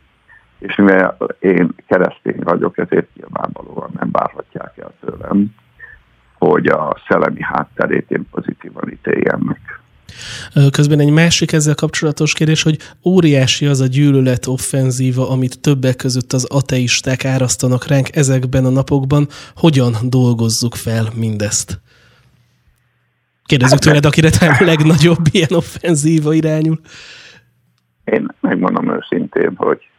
és 0.60 0.76
mivel 0.76 1.18
én 1.40 1.76
keresztény 1.88 2.40
vagyok, 2.44 2.78
ezért 2.78 3.08
nyilvánvalóan 3.16 3.90
nem 4.00 4.10
várhatják 4.12 4.78
el 4.78 4.94
tőlem, 5.06 5.56
hogy 6.38 6.68
a 6.68 7.02
szellemi 7.08 7.42
hátterét 7.42 8.12
én 8.12 8.28
pozitívan 8.32 8.92
ítéljem 8.92 9.40
meg. 9.40 9.60
Közben 10.72 11.00
egy 11.00 11.12
másik 11.12 11.52
ezzel 11.52 11.76
kapcsolatos 11.76 12.34
kérdés, 12.34 12.64
hogy 12.64 12.78
óriási 13.06 13.66
az 13.66 13.80
a 13.80 13.88
gyűlölet 13.88 14.48
offenzíva, 14.48 15.30
amit 15.30 15.62
többek 15.62 15.96
között 15.96 16.34
az 16.34 16.46
ateisták 16.46 17.26
árasztanak 17.26 17.88
ránk 17.88 18.16
ezekben 18.16 18.66
a 18.66 18.70
napokban. 18.70 19.28
Hogyan 19.56 19.94
dolgozzuk 20.04 20.76
fel 20.76 21.08
mindezt? 21.16 21.80
Kérdezzük 23.46 23.80
tőled, 23.80 24.06
akire 24.06 24.30
talán 24.30 24.58
a 24.60 24.64
legnagyobb 24.64 25.26
ilyen 25.32 25.52
offenzíva 25.52 26.34
irányul. 26.34 26.80
Én 28.04 28.28
megmondom 28.40 28.92
őszintén, 28.92 29.56
hogy 29.56 29.90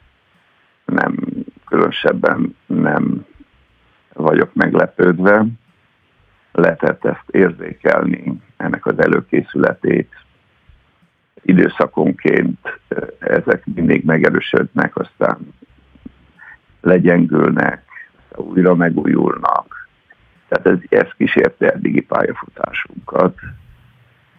nem 0.85 1.17
különösebben 1.67 2.57
nem 2.67 3.27
vagyok 4.13 4.55
meglepődve. 4.55 5.47
Lehetett 6.53 7.05
ezt 7.05 7.25
érzékelni, 7.31 8.41
ennek 8.57 8.87
az 8.87 8.99
előkészületét. 8.99 10.13
Időszakonként 11.43 12.81
ezek 13.19 13.65
mindig 13.75 14.05
megerősödnek, 14.05 14.97
aztán 14.97 15.55
legyengülnek, 16.81 17.85
újra 18.37 18.75
megújulnak. 18.75 19.76
Tehát 20.49 20.67
ez, 20.67 20.79
ez 20.89 21.11
kísérte 21.17 21.71
eddigi 21.71 22.01
pályafutásunkat, 22.01 23.39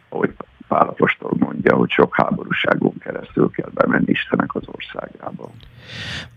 ahogy 0.09 0.33
Pálapostól 0.67 1.31
mondja, 1.39 1.75
hogy 1.75 1.89
sok 1.89 2.15
háborúságon 2.15 2.97
keresztül 2.97 3.51
kell 3.51 3.69
bemenni 3.73 4.11
Istenek 4.11 4.55
az 4.55 4.63
országába. 4.65 5.51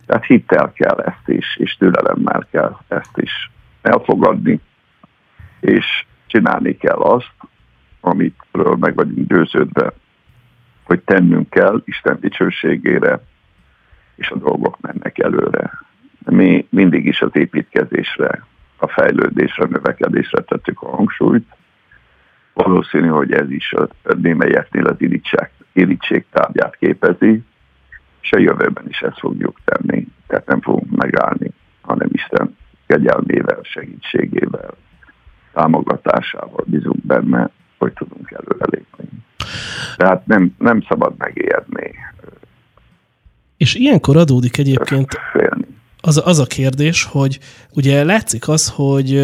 Tehát 0.07 0.25
hittel 0.25 0.73
kell 0.73 1.01
ezt 1.01 1.29
is, 1.29 1.57
és 1.57 1.77
türelemmel 1.77 2.47
kell 2.51 2.77
ezt 2.89 3.19
is 3.19 3.51
elfogadni, 3.83 4.61
és 5.61 6.05
csinálni 6.27 6.77
kell 6.77 6.99
azt, 6.99 7.35
amitről 8.01 8.77
meg 8.77 8.95
vagyunk 8.95 9.29
győződve, 9.29 9.93
hogy 10.83 11.01
tennünk 11.01 11.51
kell 11.51 11.83
Isten 11.85 12.19
dicsőségére, 12.21 13.21
és 14.15 14.31
a 14.31 14.37
dolgok 14.37 14.81
mennek 14.81 15.19
előre. 15.19 15.71
Mi 16.19 16.67
mindig 16.71 17.07
is 17.07 17.21
az 17.21 17.31
építkezésre, 17.33 18.45
a 18.83 18.89
fejlődésre, 18.89 19.67
növekedésre 19.67 20.41
tettük 20.41 20.83
a 20.83 20.97
hangsúlyt, 20.97 21.47
valószínű, 22.53 23.07
hogy 23.07 23.33
ez 23.33 23.51
is 23.51 23.73
a 23.73 23.89
némelyeknél 24.23 24.87
az 24.87 24.97
irítség, 24.99 25.51
irítség 25.73 26.25
tárgyát 26.31 26.77
képezi, 26.77 27.43
és 28.21 28.33
a 28.33 28.39
jövőben 28.39 28.89
is 28.89 29.01
ezt 29.01 29.19
fogjuk 29.19 29.61
tenni. 29.65 30.07
Tehát 30.27 30.47
nem 30.47 30.61
fogunk 30.61 30.97
megállni, 30.97 31.51
hanem 31.81 32.09
Isten 32.13 32.57
kegyelmével, 32.87 33.59
segítségével, 33.63 34.75
támogatásával 35.53 36.65
bízunk 36.67 37.07
benne, 37.07 37.51
hogy 37.79 37.93
tudunk 37.93 38.31
előrelépni. 38.31 39.05
Tehát 39.97 40.27
nem, 40.27 40.55
nem 40.59 40.83
szabad 40.89 41.15
megijedni. 41.19 41.95
És 43.57 43.75
ilyenkor 43.75 44.17
adódik 44.17 44.59
egyébként 44.59 45.19
az, 46.01 46.21
az 46.25 46.39
a 46.39 46.47
kérdés, 46.47 47.05
hogy 47.05 47.39
ugye 47.75 48.05
látszik 48.05 48.49
az, 48.49 48.69
hogy 48.69 49.17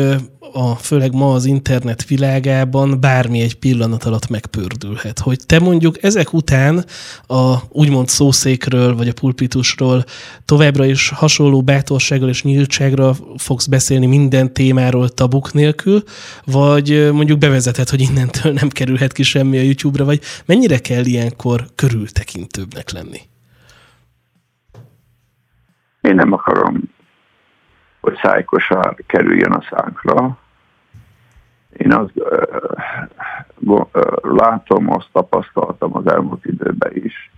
a, 0.53 0.75
főleg 0.75 1.15
ma 1.15 1.33
az 1.33 1.45
internet 1.45 2.05
világában 2.05 3.01
bármi 3.01 3.41
egy 3.41 3.55
pillanat 3.55 4.05
alatt 4.05 4.29
megpördülhet. 4.29 5.19
Hogy 5.19 5.39
te 5.47 5.59
mondjuk 5.59 6.03
ezek 6.03 6.33
után 6.33 6.85
a 7.27 7.57
úgymond 7.69 8.09
szószékről, 8.09 8.97
vagy 8.97 9.09
a 9.09 9.13
pulpitusról 9.13 10.05
továbbra 10.45 10.87
is 10.87 11.09
hasonló 11.09 11.63
bátorsággal 11.63 12.29
és 12.29 12.43
nyíltságra 12.43 13.17
fogsz 13.37 13.67
beszélni 13.67 14.07
minden 14.07 14.53
témáról 14.53 15.09
tabuk 15.09 15.53
nélkül, 15.53 16.03
vagy 16.45 17.13
mondjuk 17.13 17.39
bevezeted, 17.39 17.89
hogy 17.89 18.01
innentől 18.01 18.53
nem 18.53 18.69
kerülhet 18.69 19.13
ki 19.13 19.23
semmi 19.23 19.59
a 19.59 19.63
YouTube-ra, 19.63 20.05
vagy 20.05 20.21
mennyire 20.45 20.79
kell 20.79 21.05
ilyenkor 21.05 21.69
körültekintőbbnek 21.75 22.91
lenni? 22.91 23.21
Én 26.07 26.15
nem 26.15 26.33
akarom 26.33 26.95
hogy 28.01 28.19
szájkosár 28.23 28.97
kerüljön 29.07 29.53
a 29.53 29.63
szánkra. 29.71 30.39
Én 31.77 31.93
azt 31.93 32.13
látom, 34.23 34.93
azt 34.93 35.09
tapasztaltam 35.13 35.97
az 35.97 36.07
elmúlt 36.07 36.45
időben 36.45 36.93
is, 36.95 37.31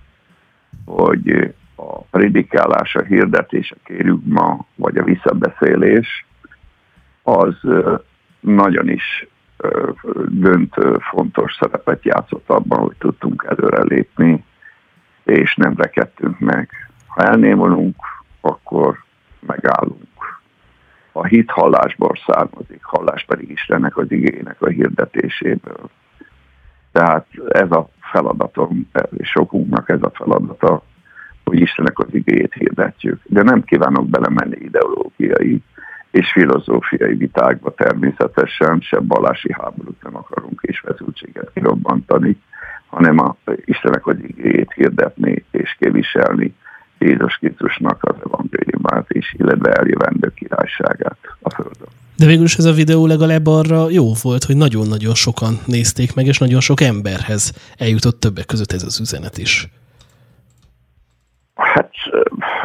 hogy 0.84 1.54
a 1.76 2.00
predikálás, 2.00 2.94
a 2.94 3.02
hirdetés, 3.02 3.70
a 3.70 3.76
kérjük 3.84 4.20
vagy 4.74 4.96
a 4.96 5.04
visszabeszélés, 5.04 6.26
az 7.22 7.54
nagyon 8.40 8.88
is 8.88 9.26
döntő, 10.26 10.96
fontos 11.00 11.56
szerepet 11.60 12.04
játszott 12.04 12.50
abban, 12.50 12.78
hogy 12.78 12.96
tudtunk 12.98 13.46
előrelépni, 13.48 14.44
és 15.24 15.54
nem 15.54 15.74
rekedtünk 15.76 16.38
meg. 16.38 16.70
Ha 17.06 17.22
elnémulunk, 17.22 17.96
akkor 18.48 18.98
megállunk 19.40 20.40
a 21.12 21.24
hit 21.24 21.50
hallásból 21.50 22.12
származik, 22.26 22.82
hallás 22.82 23.24
pedig 23.24 23.50
Istennek 23.50 23.96
az 23.96 24.10
igénynek 24.10 24.62
a 24.62 24.68
hirdetéséből. 24.68 25.90
Tehát 26.92 27.26
ez 27.48 27.70
a 27.70 27.88
feladatom, 28.00 28.90
sokunknak 29.22 29.88
ez 29.88 30.02
a 30.02 30.10
feladata, 30.14 30.82
hogy 31.44 31.60
Istennek 31.60 31.98
az 31.98 32.14
igényét 32.14 32.52
hirdetjük. 32.52 33.20
De 33.24 33.42
nem 33.42 33.64
kívánok 33.64 34.08
belemenni 34.08 34.56
ideológiai 34.56 35.62
és 36.10 36.32
filozófiai 36.32 37.14
vitákba 37.14 37.74
természetesen, 37.74 38.80
se 38.80 38.98
balási 38.98 39.52
háborút 39.52 40.02
nem 40.02 40.16
akarunk 40.16 40.60
és 40.62 40.78
feszültséget 40.78 41.50
kirobbantani, 41.54 42.40
hanem 42.86 43.18
a 43.18 43.36
Istennek 43.64 44.06
az 44.06 44.16
igényét 44.22 44.72
hirdetni 44.72 45.44
és 45.50 45.76
képviselni 45.78 46.54
Jézus 46.98 47.36
Krisztusnak 47.36 48.04
az 48.04 48.16
evangéliumát 48.24 49.06
is, 49.08 49.34
illetve 49.38 49.72
eljövendő 49.72 50.32
királyságát 50.34 51.18
a 51.40 51.50
Földön. 51.50 51.88
De 52.16 52.26
végül 52.26 52.44
is 52.44 52.56
ez 52.56 52.64
a 52.64 52.72
videó 52.72 53.06
legalább 53.06 53.46
arra 53.46 53.90
jó 53.90 54.12
volt, 54.22 54.44
hogy 54.44 54.56
nagyon-nagyon 54.56 55.14
sokan 55.14 55.58
nézték 55.66 56.14
meg, 56.14 56.26
és 56.26 56.38
nagyon 56.38 56.60
sok 56.60 56.80
emberhez 56.80 57.52
eljutott 57.76 58.20
többek 58.20 58.46
között 58.46 58.72
ez 58.72 58.82
az 58.82 59.00
üzenet 59.00 59.38
is. 59.38 59.68
Hát 61.54 61.90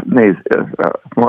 nézd, 0.03 0.41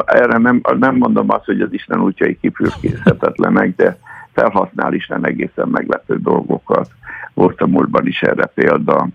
erre 0.04 0.38
nem, 0.38 0.60
nem 0.78 0.96
mondom 0.96 1.30
azt, 1.30 1.44
hogy 1.44 1.60
az 1.60 1.72
Isten 1.72 2.00
útjai 2.00 2.38
kifürkészhetetlenek, 2.40 3.76
de 3.76 3.98
felhasznál 4.32 4.92
Isten 4.92 5.26
egészen 5.26 5.68
meglepő 5.68 6.18
dolgokat. 6.18 6.90
Volt 7.34 7.60
a 7.60 7.66
múltban 7.66 8.06
is 8.06 8.22
erre 8.22 8.46
példa, 8.46 9.08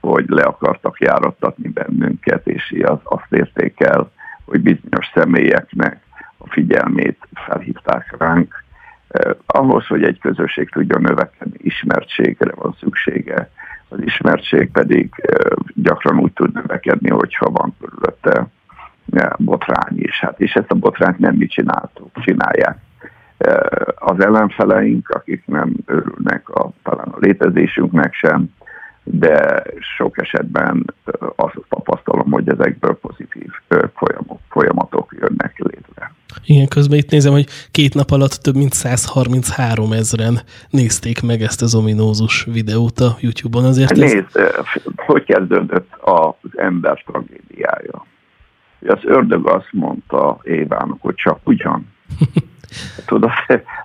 hogy 0.00 0.28
le 0.28 0.42
akartak 0.42 1.00
járattatni 1.00 1.68
bennünket, 1.68 2.46
és 2.46 2.74
az, 2.82 2.98
azt 3.02 3.32
érték 3.32 3.80
el, 3.80 4.10
hogy 4.44 4.60
bizonyos 4.60 5.10
személyeknek 5.14 6.00
a 6.38 6.48
figyelmét 6.48 7.28
felhívták 7.34 8.14
ránk. 8.18 8.64
Ahhoz, 9.46 9.86
hogy 9.86 10.04
egy 10.04 10.18
közösség 10.18 10.70
tudjon 10.70 11.02
növekedni, 11.02 11.58
ismertségre 11.58 12.52
van 12.54 12.76
szüksége. 12.78 13.50
Az 13.88 13.98
ismertség 14.02 14.70
pedig 14.70 15.10
gyakran 15.74 16.18
úgy 16.18 16.32
tud 16.32 16.54
növekedni, 16.54 17.10
hogyha 17.10 17.50
van 17.50 17.76
körülötte 17.80 18.46
eh, 19.12 19.30
botrány 19.38 19.98
is. 19.98 20.20
Hát, 20.20 20.40
és 20.40 20.52
ezt 20.52 20.70
a 20.70 20.74
botrányt 20.74 21.18
nem 21.18 21.34
mi 21.34 21.46
csináltuk, 21.46 22.10
csinálják 22.22 22.78
az 23.94 24.24
ellenfeleink, 24.24 25.08
akik 25.08 25.46
nem 25.46 25.72
örülnek 25.86 26.48
a, 26.48 26.70
talán 26.82 27.08
a 27.08 27.18
létezésünknek 27.18 28.14
sem, 28.14 28.50
de 29.12 29.62
sok 29.96 30.22
esetben 30.22 30.94
azt 31.36 31.54
tapasztalom, 31.68 32.30
hogy 32.30 32.48
ezekből 32.48 32.98
pozitív 32.98 33.50
folyamatok, 34.48 35.14
jönnek 35.20 35.58
létre. 35.58 36.12
Igen, 36.44 36.68
közben 36.68 36.98
itt 36.98 37.10
nézem, 37.10 37.32
hogy 37.32 37.46
két 37.70 37.94
nap 37.94 38.10
alatt 38.10 38.30
több 38.30 38.54
mint 38.54 38.72
133 38.72 39.92
ezeren 39.92 40.40
nézték 40.70 41.22
meg 41.22 41.42
ezt 41.42 41.62
az 41.62 41.74
ominózus 41.74 42.44
videót 42.44 42.98
a 42.98 43.16
YouTube-on. 43.20 43.64
Azért 43.64 43.96
Nézd, 43.96 44.36
ez... 44.36 44.82
hogy 44.96 45.24
kezdődött 45.24 45.92
az 46.00 46.58
ember 46.58 47.02
tragédiája. 47.06 48.06
Az 48.86 49.00
ördög 49.04 49.48
azt 49.48 49.68
mondta 49.72 50.38
Évának, 50.42 50.98
hogy 51.00 51.14
csak 51.14 51.38
ugyan. 51.44 51.92
Tudod, 53.06 53.30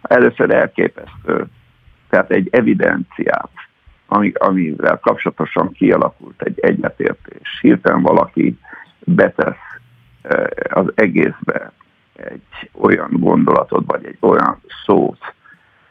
először 0.02 0.52
elképesztő. 0.52 1.46
Tehát 2.10 2.32
egy 2.32 2.48
evidenciát 2.52 3.50
ami, 4.08 4.32
amivel 4.34 5.00
kapcsolatosan 5.00 5.72
kialakult 5.72 6.42
egy 6.42 6.60
egyetértés. 6.60 7.60
Hirtelen 7.62 8.02
valaki 8.02 8.60
betesz 9.00 9.56
eh, 10.22 10.46
az 10.70 10.92
egészbe 10.96 11.72
egy 12.16 12.70
olyan 12.72 13.10
gondolatot, 13.12 13.84
vagy 13.86 14.06
egy 14.06 14.18
olyan 14.20 14.62
szót, 14.86 15.34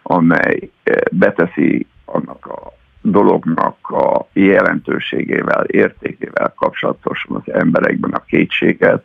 amely 0.03 0.71
eh, 0.83 0.95
beteszi 1.13 1.87
annak 2.05 2.47
a 2.47 2.73
dolognak 3.03 3.91
a 3.91 4.27
jelentőségével, 4.33 5.65
értékével 5.65 6.53
kapcsolatosan 6.57 7.37
az 7.37 7.53
emberekben 7.53 8.13
a 8.13 8.25
kétséget, 8.25 9.05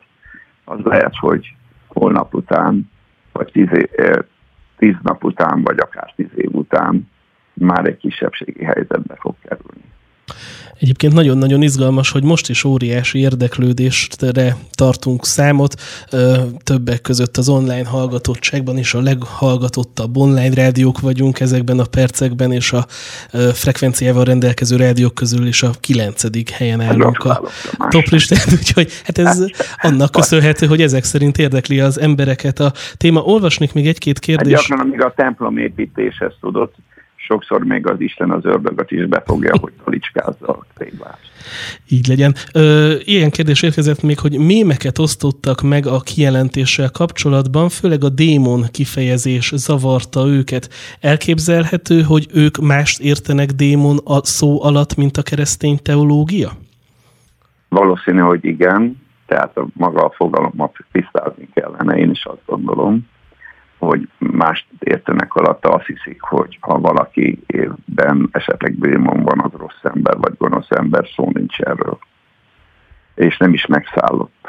az 0.63 0.79
lehet, 0.83 1.13
hogy 1.19 1.55
holnap 1.87 2.33
után, 2.33 2.91
vagy 3.31 3.51
tíz, 3.51 3.71
év, 3.73 3.87
eh, 3.95 4.17
tíz 4.77 4.95
nap 5.01 5.23
után, 5.23 5.61
vagy 5.61 5.77
akár 5.79 6.13
tíz 6.15 6.29
év 6.35 6.49
után 6.51 7.09
már 7.59 7.85
egy 7.85 7.97
kisebbségi 7.97 8.63
helyzetbe 8.63 9.15
fog 9.19 9.35
kerülni. 9.41 9.89
Egyébként 10.79 11.13
nagyon-nagyon 11.13 11.61
izgalmas, 11.61 12.11
hogy 12.11 12.23
most 12.23 12.49
is 12.49 12.63
óriási 12.63 13.19
érdeklődésre 13.19 14.55
tartunk 14.71 15.25
számot, 15.25 15.73
többek 16.63 17.01
között 17.01 17.37
az 17.37 17.49
online 17.49 17.87
hallgatottságban 17.87 18.77
is 18.77 18.93
a 18.93 19.01
leghallgatottabb 19.01 20.17
online 20.17 20.53
rádiók 20.55 20.99
vagyunk 20.99 21.39
ezekben 21.39 21.79
a 21.79 21.83
percekben, 21.91 22.51
és 22.51 22.73
a 22.73 22.85
frekvenciával 23.53 24.23
rendelkező 24.23 24.75
rádiók 24.75 25.13
közül 25.13 25.47
is 25.47 25.63
a 25.63 25.69
kilencedik 25.79 26.49
helyen 26.49 26.81
állunk 26.81 27.23
a 27.23 27.41
toplistán, 27.89 28.53
úgyhogy 28.59 28.91
hát 29.03 29.17
ez 29.17 29.45
annak 29.89 30.11
köszönhető, 30.11 30.65
hogy 30.65 30.81
ezek 30.81 31.03
szerint 31.03 31.37
érdekli 31.37 31.79
az 31.79 31.99
embereket 31.99 32.59
a 32.59 32.71
téma. 32.97 33.21
Olvasnék 33.21 33.73
még 33.73 33.87
egy-két 33.87 34.19
kérdést. 34.19 34.55
Hát 34.55 34.67
gyakran, 34.67 34.87
amíg 34.87 35.01
a 35.01 35.13
templom 35.15 35.57
építéshez 35.57 36.33
tudott, 36.41 36.75
sokszor 37.29 37.63
még 37.63 37.87
az 37.87 38.01
Isten 38.01 38.31
az 38.31 38.45
ördögöt 38.45 38.91
is 38.91 39.05
befogja, 39.05 39.57
hogy 39.61 39.71
talicskázza 39.83 40.47
a 40.47 40.65
tévást. 40.77 41.31
Így 41.89 42.07
legyen. 42.07 42.35
Ö, 42.53 42.93
ilyen 43.03 43.29
kérdés 43.29 43.61
érkezett 43.61 44.01
még, 44.01 44.19
hogy 44.19 44.37
mémeket 44.37 44.97
osztottak 44.99 45.61
meg 45.61 45.85
a 45.85 45.99
kijelentéssel 45.99 46.89
kapcsolatban, 46.91 47.69
főleg 47.69 48.03
a 48.03 48.09
démon 48.09 48.63
kifejezés 48.71 49.51
zavarta 49.55 50.27
őket. 50.27 50.69
Elképzelhető, 50.99 52.01
hogy 52.01 52.27
ők 52.33 52.57
mást 52.57 52.99
értenek 52.99 53.49
démon 53.49 53.97
a 54.03 54.25
szó 54.25 54.63
alatt, 54.63 54.95
mint 54.95 55.17
a 55.17 55.21
keresztény 55.21 55.77
teológia? 55.83 56.49
Valószínű, 57.69 58.19
hogy 58.19 58.45
igen. 58.45 59.01
Tehát 59.25 59.57
a 59.57 59.67
maga 59.73 60.05
a 60.05 60.13
fogalomat 60.15 60.75
tisztázni 60.91 61.49
kellene, 61.53 61.97
én 61.97 62.09
is 62.09 62.25
azt 62.25 62.45
gondolom 62.45 63.07
hogy 63.79 64.09
mást 64.17 64.65
értenek 64.79 65.35
alatta, 65.35 65.69
azt 65.69 65.85
hiszik, 65.85 66.21
hogy 66.21 66.57
ha 66.61 66.79
valaki 66.79 67.43
évben 67.45 68.29
esetleg 68.31 68.77
démon 68.79 69.39
az 69.39 69.51
rossz 69.57 69.83
ember 69.83 70.17
vagy 70.17 70.33
gonosz 70.37 70.71
ember, 70.71 71.07
szó 71.15 71.29
nincs 71.33 71.59
erről. 71.59 71.97
És 73.15 73.37
nem 73.37 73.53
is 73.53 73.65
megszállott. 73.65 74.47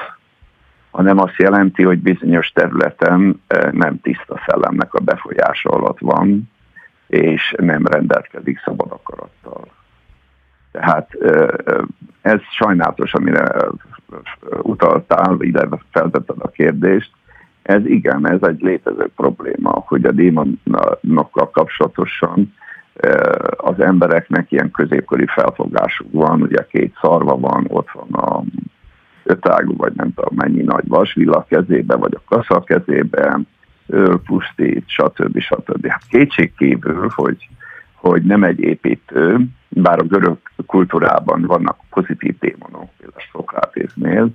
Hanem 0.91 1.19
azt 1.19 1.37
jelenti, 1.37 1.83
hogy 1.83 1.99
bizonyos 1.99 2.49
területen 2.49 3.43
eh, 3.47 3.73
nem 3.73 4.01
tiszta 4.01 4.41
szellemnek 4.47 4.95
a 4.95 5.01
befolyása 5.01 5.71
alatt 5.71 5.99
van, 5.99 6.51
és 7.07 7.55
nem 7.59 7.87
rendelkezik 7.87 8.61
szabad 8.65 8.91
akarattal. 8.91 9.67
Tehát 10.73 11.15
eh, 11.15 11.49
ez 12.21 12.41
sajnálatos, 12.51 13.15
amire 13.15 13.67
utaltál, 14.63 15.37
illetve 15.41 15.79
feltetted 15.91 16.37
a 16.39 16.49
kérdést, 16.49 17.11
ez 17.63 17.87
igen, 17.87 18.29
ez 18.29 18.43
egy 18.43 18.61
létező 18.61 19.11
probléma, 19.17 19.85
hogy 19.87 20.05
a 20.05 20.13
démonokkal 20.13 21.51
kapcsolatosan 21.51 22.55
az 23.57 23.81
embereknek 23.81 24.53
ilyen 24.53 24.71
középkori 24.71 25.27
felfogásuk 25.27 26.07
van, 26.11 26.43
ugye 26.43 26.67
két 26.71 26.95
szarva 27.01 27.37
van, 27.37 27.65
ott 27.69 27.89
van 27.91 28.23
a 28.25 28.43
ötágú, 29.25 29.77
vagy 29.77 29.93
nem 29.93 30.15
tudom 30.15 30.35
mennyi 30.37 30.63
nagy 30.63 30.89
vasvilla 30.89 31.45
kezébe, 31.49 31.97
vagy 31.97 32.15
a 32.15 32.35
kasza 32.35 32.61
kezébe, 32.61 33.41
öl, 33.87 34.21
pusztít, 34.27 34.85
stb. 34.87 35.39
stb. 35.39 35.87
Hát 35.87 36.03
kétségkívül, 36.09 37.09
hogy, 37.15 37.49
hogy 37.95 38.23
nem 38.23 38.45
egy 38.45 38.61
építő, 38.61 39.47
bár 39.69 39.99
a 39.99 40.03
görög 40.03 40.39
kultúrában 40.67 41.43
vannak 41.43 41.79
pozitív 41.91 42.39
démonok, 42.39 42.89
például 42.97 43.23
Szokrátésznél, 43.33 44.31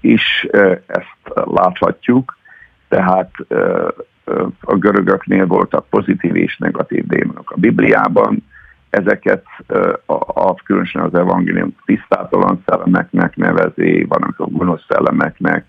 is 0.00 0.46
ezt 0.86 1.32
láthatjuk, 1.44 2.38
tehát 2.88 3.30
a 4.60 4.74
görögöknél 4.74 5.46
voltak 5.46 5.86
pozitív 5.88 6.36
és 6.36 6.56
negatív 6.58 7.06
démonok. 7.06 7.50
A 7.50 7.60
Bibliában. 7.60 8.48
Ezeket 8.90 9.44
a, 10.06 10.12
a 10.12 10.54
különösen 10.54 11.02
az 11.02 11.14
evangélium 11.14 11.76
tisztátalan 11.84 12.62
szellemeknek 12.66 13.36
nevezi, 13.36 14.04
vannak 14.08 14.40
a 14.40 14.46
gonosz 14.46 14.84
szellemeknek, 14.88 15.64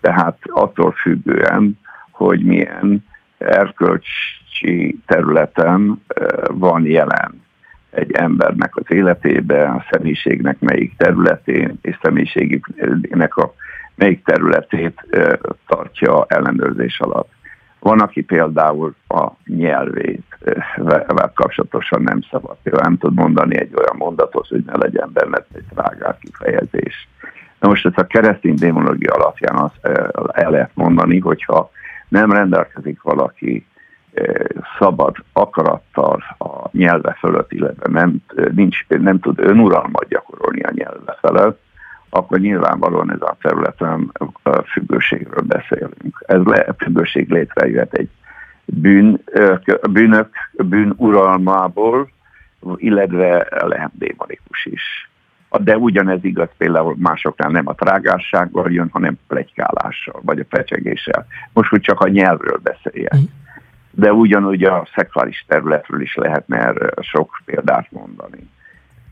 tehát 0.00 0.38
attól 0.42 0.92
függően, 0.92 1.78
hogy 2.10 2.44
milyen 2.44 3.04
erkölcsi 3.38 5.00
területen 5.06 6.02
van 6.48 6.86
jelen 6.86 7.42
egy 7.90 8.12
embernek 8.12 8.76
az 8.76 8.84
életébe, 8.88 9.62
a 9.62 9.84
személyiségnek 9.90 10.58
melyik 10.58 10.96
területén, 10.96 11.78
és 11.82 11.98
személyiségnek 12.02 13.36
a 13.36 13.54
melyik 13.94 14.24
területét 14.24 15.06
tartja 15.66 16.24
ellenőrzés 16.28 17.00
alatt. 17.00 17.30
Van, 17.78 18.00
aki 18.00 18.22
például 18.22 18.94
a 19.08 19.30
nyelvét 19.44 20.38
kapcsolatosan 21.34 22.02
nem 22.02 22.20
szabad. 22.30 22.56
Például 22.62 22.84
nem 22.84 22.98
tud 22.98 23.14
mondani 23.14 23.56
egy 23.56 23.74
olyan 23.76 23.96
mondatot, 23.96 24.46
hogy 24.46 24.62
ne 24.66 24.76
legyen 24.76 25.10
benne 25.12 25.46
egy 25.54 25.64
trágár 25.74 26.18
kifejezés. 26.18 27.08
Na 27.60 27.68
most 27.68 27.86
ezt 27.86 27.98
a 27.98 28.06
keresztény 28.06 28.54
démonológia 28.54 29.12
alapján 29.12 29.56
azt 29.56 29.86
el 30.32 30.50
lehet 30.50 30.70
mondani, 30.74 31.18
hogyha 31.18 31.70
nem 32.08 32.32
rendelkezik 32.32 33.02
valaki 33.02 33.66
szabad 34.78 35.16
akarattal 35.32 36.22
a 36.38 36.68
nyelve 36.72 37.16
fölött, 37.18 37.52
illetve 37.52 37.90
nem, 37.90 38.16
nincs, 38.52 38.86
nem 38.88 39.18
tud 39.18 39.38
önuralmat 39.38 40.08
gyakorolni 40.08 40.60
a 40.60 40.70
nyelve 40.74 41.16
felett, 41.20 41.60
akkor 42.10 42.38
nyilvánvalóan 42.38 43.12
ez 43.12 43.20
a 43.20 43.36
területen 43.42 44.12
függőségről 44.72 45.44
beszélünk. 45.46 46.24
Ez 46.26 46.40
le, 46.44 46.66
függőség 46.78 47.30
létrejöhet 47.30 47.94
egy 47.94 48.08
bűn, 48.64 49.24
bűnök 49.90 50.28
bűn 50.52 50.92
uralmából, 50.96 52.10
illetve 52.76 53.46
lehet 53.50 53.90
démonikus 53.94 54.64
is. 54.64 55.10
De 55.58 55.76
ugyanez 55.76 56.24
igaz 56.24 56.48
például 56.56 56.94
másoknál 56.98 57.50
nem 57.50 57.66
a 57.68 57.74
trágássággal 57.74 58.72
jön, 58.72 58.88
hanem 58.92 59.18
plegykálással, 59.28 60.20
vagy 60.24 60.38
a 60.38 60.44
fecsegéssel. 60.48 61.26
Most, 61.52 61.70
hogy 61.70 61.80
csak 61.80 62.00
a 62.00 62.08
nyelvről 62.08 62.60
beszéljek. 62.62 63.16
Mm 63.16 63.22
de 64.00 64.12
ugyanúgy 64.12 64.64
a 64.64 64.88
szexuális 64.94 65.44
területről 65.48 66.00
is 66.00 66.14
lehetne 66.14 66.56
erre 66.56 66.90
sok 67.00 67.42
példát 67.44 67.90
mondani 67.90 68.48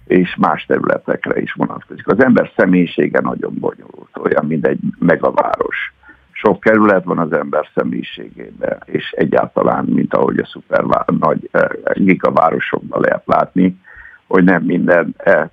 és 0.06 0.36
más 0.36 0.66
területekre 0.66 1.40
is 1.40 1.52
vonatkozik. 1.52 2.06
Az 2.06 2.24
ember 2.24 2.50
személyisége 2.56 3.20
nagyon 3.20 3.54
bonyolult, 3.58 4.16
olyan, 4.22 4.46
mint 4.46 4.66
egy 4.66 4.78
megaváros. 4.98 5.92
Sok 6.32 6.60
kerület 6.60 7.04
van 7.04 7.18
az 7.18 7.32
ember 7.32 7.68
személyiségében, 7.74 8.78
és 8.84 9.10
egyáltalán, 9.10 9.84
mint 9.84 10.14
ahogy 10.14 10.38
a 10.38 10.46
szuper 10.46 10.84
nagy 11.18 11.48
eh, 11.52 11.68
gigavárosokban 11.94 13.00
lehet 13.00 13.22
látni, 13.26 13.80
hogy 14.26 14.44
nem 14.44 14.62
minden 14.62 15.14
e, 15.16 15.50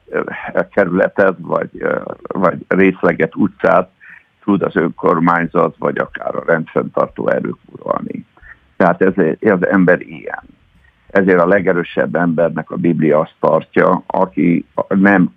e, 0.54 0.68
kerületet, 0.68 1.36
vagy, 1.40 1.70
e, 1.82 2.02
vagy 2.28 2.66
részleget, 2.68 3.36
utcát 3.36 3.90
tud 4.44 4.62
az 4.62 4.76
önkormányzat, 4.76 5.76
vagy 5.78 5.98
akár 5.98 6.36
a 6.36 6.44
rendfenntartó 6.46 7.30
erők 7.30 7.58
uralni. 7.66 8.26
Tehát 8.86 9.02
ez, 9.40 9.52
az 9.52 9.68
ember 9.68 10.02
ilyen. 10.02 10.44
Ezért 11.08 11.40
a 11.40 11.48
legerősebb 11.48 12.16
embernek 12.16 12.72
a 12.72 12.76
Biblia 12.76 13.20
azt 13.20 13.36
tartja, 13.40 14.04
aki 14.06 14.66
nem 14.88 15.36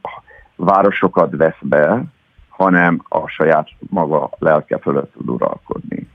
városokat 0.56 1.37
vesz 1.37 1.61
be, 1.61 2.02
hanem 2.48 3.02
a 3.08 3.28
saját 3.28 3.68
maga 3.78 4.30
lelke 4.38 4.78
fölött 4.78 5.12
tud 5.12 5.28
uralkodni. 5.28 6.08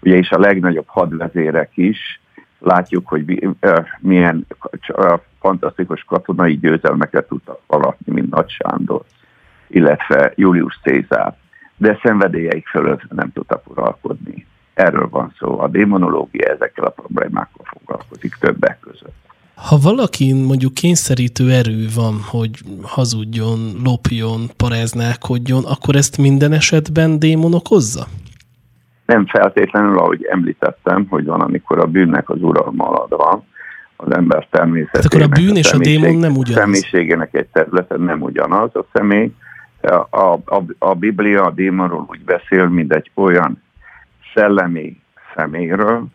Ugye 0.00 0.16
és 0.16 0.30
a 0.30 0.38
legnagyobb 0.38 0.86
hadvezérek 0.88 1.70
is 1.74 2.20
látjuk, 2.58 3.08
hogy 3.08 3.48
milyen 4.00 4.46
fantasztikus 5.40 6.04
katonai 6.04 6.58
győzelmeket 6.58 7.28
tudtak 7.28 7.60
alatni, 7.66 8.12
mint 8.12 8.30
Nagy 8.30 8.50
Sándor, 8.50 9.02
illetve 9.66 10.32
Julius 10.34 10.80
Cézár, 10.82 11.36
de 11.76 11.98
szenvedélyeik 12.02 12.66
fölött 12.66 13.12
nem 13.12 13.32
tudtak 13.32 13.70
uralkodni. 13.70 14.46
Erről 14.76 15.08
van 15.08 15.32
szó. 15.38 15.60
A 15.60 15.68
démonológia 15.68 16.48
ezekkel 16.48 16.84
a 16.84 16.90
problémákkal 16.90 17.64
foglalkozik 17.64 18.36
többek 18.40 18.78
között. 18.80 19.14
Ha 19.54 19.76
valaki 19.82 20.32
mondjuk 20.32 20.74
kényszerítő 20.74 21.50
erő 21.50 21.86
van, 21.94 22.14
hogy 22.30 22.50
hazudjon, 22.82 23.58
lopjon, 23.84 24.40
paráználkodjon, 24.56 25.64
akkor 25.64 25.96
ezt 25.96 26.18
minden 26.18 26.52
esetben 26.52 27.18
démon 27.18 27.54
okozza? 27.54 28.06
Nem 29.06 29.26
feltétlenül, 29.26 29.98
ahogy 29.98 30.24
említettem, 30.24 31.06
hogy 31.08 31.24
van, 31.24 31.40
amikor 31.40 31.78
a 31.78 31.86
bűnnek 31.86 32.30
az 32.30 32.42
uralma 32.42 32.88
alatt 32.88 33.14
van, 33.16 33.44
az 33.96 34.12
ember 34.12 34.46
természetének. 34.50 35.02
Hát 35.02 35.04
akkor 35.04 35.22
a 35.22 35.40
bűn 35.40 35.54
a 35.54 35.58
és 35.58 35.72
a 35.72 35.78
démon 35.78 36.16
nem 36.16 36.36
ugyanaz. 36.36 36.62
Személyiségének 36.62 37.34
egy 37.34 37.46
területen 37.46 38.00
nem 38.00 38.22
ugyanaz. 38.22 38.70
A 38.74 38.84
személy, 38.92 39.32
a, 40.10 40.32
a, 40.32 40.64
a 40.78 40.94
Biblia 40.94 41.44
a 41.44 41.50
démonról 41.50 42.06
úgy 42.08 42.24
beszél, 42.24 42.68
mint 42.68 42.92
egy 42.92 43.10
olyan 43.14 43.64
szellemi 44.36 45.00
személyről, 45.34 46.06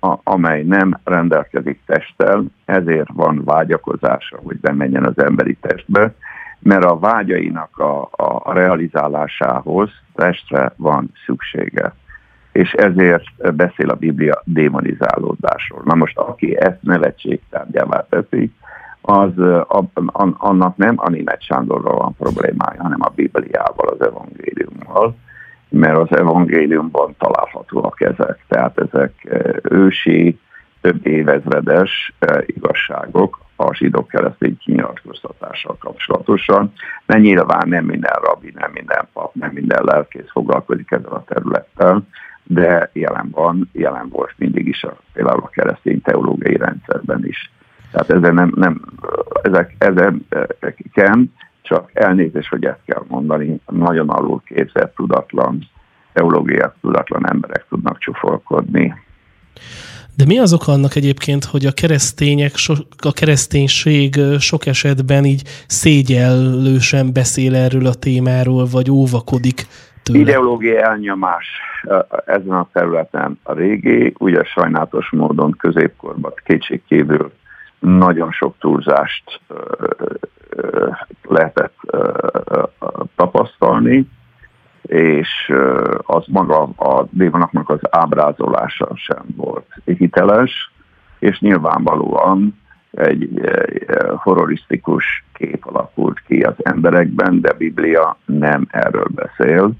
a, 0.00 0.16
amely 0.22 0.62
nem 0.62 1.00
rendelkezik 1.04 1.80
testtel, 1.86 2.44
ezért 2.64 3.08
van 3.12 3.44
vágyakozása, 3.44 4.38
hogy 4.42 4.60
bemenjen 4.60 5.04
az 5.04 5.22
emberi 5.22 5.56
testbe, 5.60 6.14
mert 6.58 6.84
a 6.84 6.98
vágyainak 6.98 7.78
a, 7.78 8.08
a 8.42 8.52
realizálásához 8.52 9.90
testre 10.14 10.72
van 10.76 11.12
szüksége. 11.26 11.94
És 12.52 12.72
ezért 12.72 13.54
beszél 13.54 13.90
a 13.90 13.94
Biblia 13.94 14.42
démonizálódásról. 14.44 15.82
Na 15.84 15.94
most, 15.94 16.18
aki 16.18 16.56
ezt 16.60 16.82
nevetségtárgyává 16.82 18.06
teszi, 18.08 18.52
az 19.00 19.32
annak 20.36 20.76
nem 20.76 20.94
a 20.96 21.08
német 21.08 21.42
Sándorral 21.42 21.96
van 21.96 22.14
problémája, 22.18 22.82
hanem 22.82 23.02
a 23.02 23.12
Bibliával, 23.14 23.88
az 23.88 24.06
evangéliummal, 24.06 25.16
mert 25.68 25.96
az 25.96 26.18
evangéliumban 26.18 27.14
találhatóak 27.18 28.00
ezek. 28.00 28.38
Tehát 28.48 28.78
ezek 28.78 29.12
ősi, 29.62 30.38
több 30.80 31.06
évezredes 31.06 32.14
igazságok 32.46 33.40
a 33.56 33.74
zsidók 33.74 34.08
keresztény 34.08 34.58
kinyilatkoztatással 34.58 35.76
kapcsolatosan, 35.80 36.72
de 37.06 37.18
nyilván 37.18 37.68
nem 37.68 37.84
minden 37.84 38.18
rabbi, 38.22 38.52
nem 38.54 38.70
minden 38.72 39.08
pap, 39.12 39.34
nem 39.34 39.50
minden 39.52 39.84
lelkész 39.84 40.30
foglalkozik 40.30 40.90
ezzel 40.90 41.12
a 41.12 41.24
területtel, 41.26 42.02
de 42.42 42.90
jelen 42.92 43.28
van, 43.30 43.70
jelen 43.72 44.08
volt 44.08 44.34
mindig 44.36 44.66
is 44.68 44.82
a, 44.84 44.96
például 45.12 45.42
a 45.42 45.48
keresztény 45.48 46.02
teológiai 46.02 46.56
rendszerben 46.56 47.26
is. 47.26 47.50
Tehát 47.90 48.10
ezen 48.10 48.34
nem, 48.34 48.52
nem 48.54 48.80
ezek, 49.42 49.74
ezeken 49.78 51.32
csak 51.68 51.90
elnézés, 51.92 52.48
hogy 52.48 52.64
ezt 52.64 52.84
kell 52.86 53.04
mondani, 53.08 53.60
nagyon 53.66 54.08
alul 54.08 54.42
képzett, 54.44 54.94
tudatlan, 54.94 55.68
teológiát 56.12 56.74
tudatlan 56.80 57.30
emberek 57.30 57.66
tudnak 57.68 57.98
csúfolkodni. 57.98 58.94
De 60.16 60.24
mi 60.26 60.38
az 60.38 60.52
oka 60.52 60.72
annak 60.72 60.94
egyébként, 60.94 61.44
hogy 61.44 61.66
a 61.66 61.72
keresztények, 61.72 62.52
a 62.98 63.12
kereszténység 63.12 64.14
sok 64.38 64.66
esetben 64.66 65.24
így 65.24 65.42
szégyellősen 65.66 67.12
beszél 67.12 67.54
erről 67.54 67.86
a 67.86 67.94
témáról, 67.94 68.66
vagy 68.72 68.90
óvakodik 68.90 69.66
tőle? 70.02 70.18
Ideológiai 70.18 70.76
elnyomás 70.76 71.46
ezen 72.26 72.50
a 72.50 72.68
területen 72.72 73.38
a 73.42 73.52
régi, 73.52 74.14
ugye 74.18 74.44
sajnálatos 74.44 75.10
módon 75.10 75.54
középkorban 75.58 76.32
kétségkívül 76.44 77.32
nagyon 77.78 78.30
sok 78.30 78.54
túlzást 78.58 79.40
lehetett 81.22 81.74
tapasztalni, 83.16 84.08
és 84.82 85.52
az 86.02 86.24
maga 86.26 86.62
a 86.62 87.06
démonaknak 87.10 87.70
az 87.70 87.80
ábrázolása 87.90 88.88
sem 88.94 89.24
volt 89.36 89.66
hiteles, 89.84 90.72
és 91.18 91.40
nyilvánvalóan 91.40 92.60
egy 92.90 93.40
horrorisztikus 94.16 95.24
kép 95.32 95.66
alakult 95.66 96.20
ki 96.26 96.42
az 96.42 96.54
emberekben, 96.62 97.40
de 97.40 97.52
Biblia 97.52 98.16
nem 98.24 98.66
erről 98.70 99.06
beszél. 99.14 99.72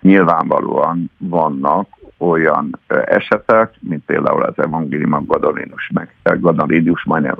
Nyilvánvalóan 0.00 1.10
vannak 1.18 1.88
olyan 2.18 2.78
esetek, 3.04 3.74
mint 3.80 4.04
például 4.04 4.42
az 4.42 4.58
evangélium 4.64 5.12
a 5.12 5.24
Gadarinus, 5.26 5.90
meg 5.94 6.14
Gadarinus 6.40 7.04
majdnem 7.04 7.34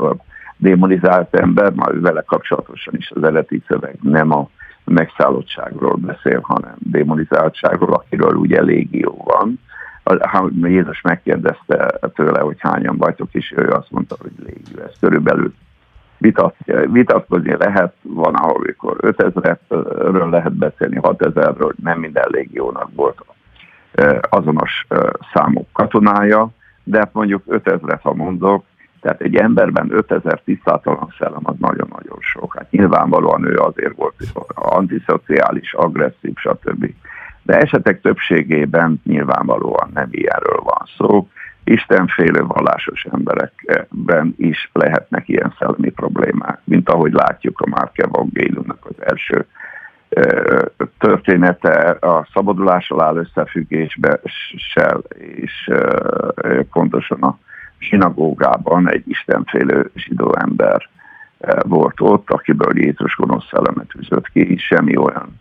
démonizált 0.57 1.35
ember, 1.35 1.73
majd 1.73 2.01
vele 2.01 2.23
kapcsolatosan 2.23 2.95
is 2.97 3.11
az 3.11 3.23
eredeti 3.23 3.63
szöveg 3.67 3.99
nem 4.03 4.33
a 4.33 4.49
megszállottságról 4.85 5.95
beszél, 5.95 6.41
hanem 6.43 6.75
démonizáltságról, 6.79 7.95
akiről 7.95 8.35
ugye 8.35 8.63
légió 8.63 9.25
van. 9.25 9.61
Jézus 10.63 11.01
megkérdezte 11.01 11.99
tőle, 12.15 12.41
hogy 12.41 12.57
hányan 12.59 12.97
vagytok, 12.97 13.29
és 13.33 13.55
ő 13.57 13.69
azt 13.69 13.91
mondta, 13.91 14.17
hogy 14.21 14.33
légió. 14.45 14.83
Ez 14.83 14.99
körülbelül 15.01 15.55
vitat, 16.19 16.57
vitatkozni 16.91 17.57
lehet, 17.57 17.95
van, 18.03 18.35
ahol 18.35 18.57
amikor 18.57 18.97
5000-ről 19.01 20.31
lehet 20.31 20.53
beszélni, 20.53 20.99
6000-ről, 21.03 21.73
nem 21.83 21.99
minden 21.99 22.27
légiónak 22.29 22.89
volt 22.95 23.25
azonos 24.29 24.87
számok 25.33 25.67
katonája, 25.73 26.49
de 26.85 27.11
mondjuk 27.13 27.43
5000-et, 27.49 27.99
ha 28.03 28.15
mondok, 28.15 28.65
tehát 29.01 29.21
egy 29.21 29.37
emberben 29.37 29.89
5000 29.91 30.41
tisztátalan 30.45 31.15
szellem 31.19 31.43
az 31.43 31.55
nagyon-nagyon 31.59 32.19
sok. 32.21 32.55
Hát 32.59 32.71
nyilvánvalóan 32.71 33.45
ő 33.45 33.57
azért 33.57 33.97
volt 33.97 34.15
antiszociális, 34.55 35.75
agresszív, 35.75 36.35
stb. 36.35 36.95
De 37.43 37.59
esetek 37.59 38.01
többségében 38.01 39.01
nyilvánvalóan 39.05 39.91
nem 39.95 40.09
ilyenről 40.11 40.61
van 40.63 40.89
szó. 40.97 41.29
Istenfélő 41.65 42.45
vallásos 42.47 43.07
emberekben 43.13 44.35
is 44.37 44.71
lehetnek 44.73 45.29
ilyen 45.29 45.55
szellemi 45.59 45.91
problémák, 45.91 46.61
mint 46.65 46.89
ahogy 46.89 47.13
látjuk 47.13 47.61
a 47.61 47.69
Márk 47.69 47.99
Evangéliumnak 47.99 48.87
az 48.87 49.05
első 49.05 49.47
története 50.99 51.97
a 52.01 52.29
szabadulással 52.33 53.03
áll 53.03 53.17
összefüggésbe, 53.17 54.21
és 55.19 55.71
pontosan 56.73 57.23
a 57.23 57.39
sinagógában 57.79 58.91
egy 58.91 59.03
istenfélő 59.07 59.91
zsidó 59.95 60.35
ember 60.39 60.89
volt 61.63 62.01
ott, 62.01 62.31
akiből 62.31 62.79
Jézus 62.79 63.17
gonosz 63.17 63.49
szellemet 63.51 63.95
üzött 63.95 64.29
ki, 64.29 64.57
semmi 64.57 64.97
olyan 64.97 65.41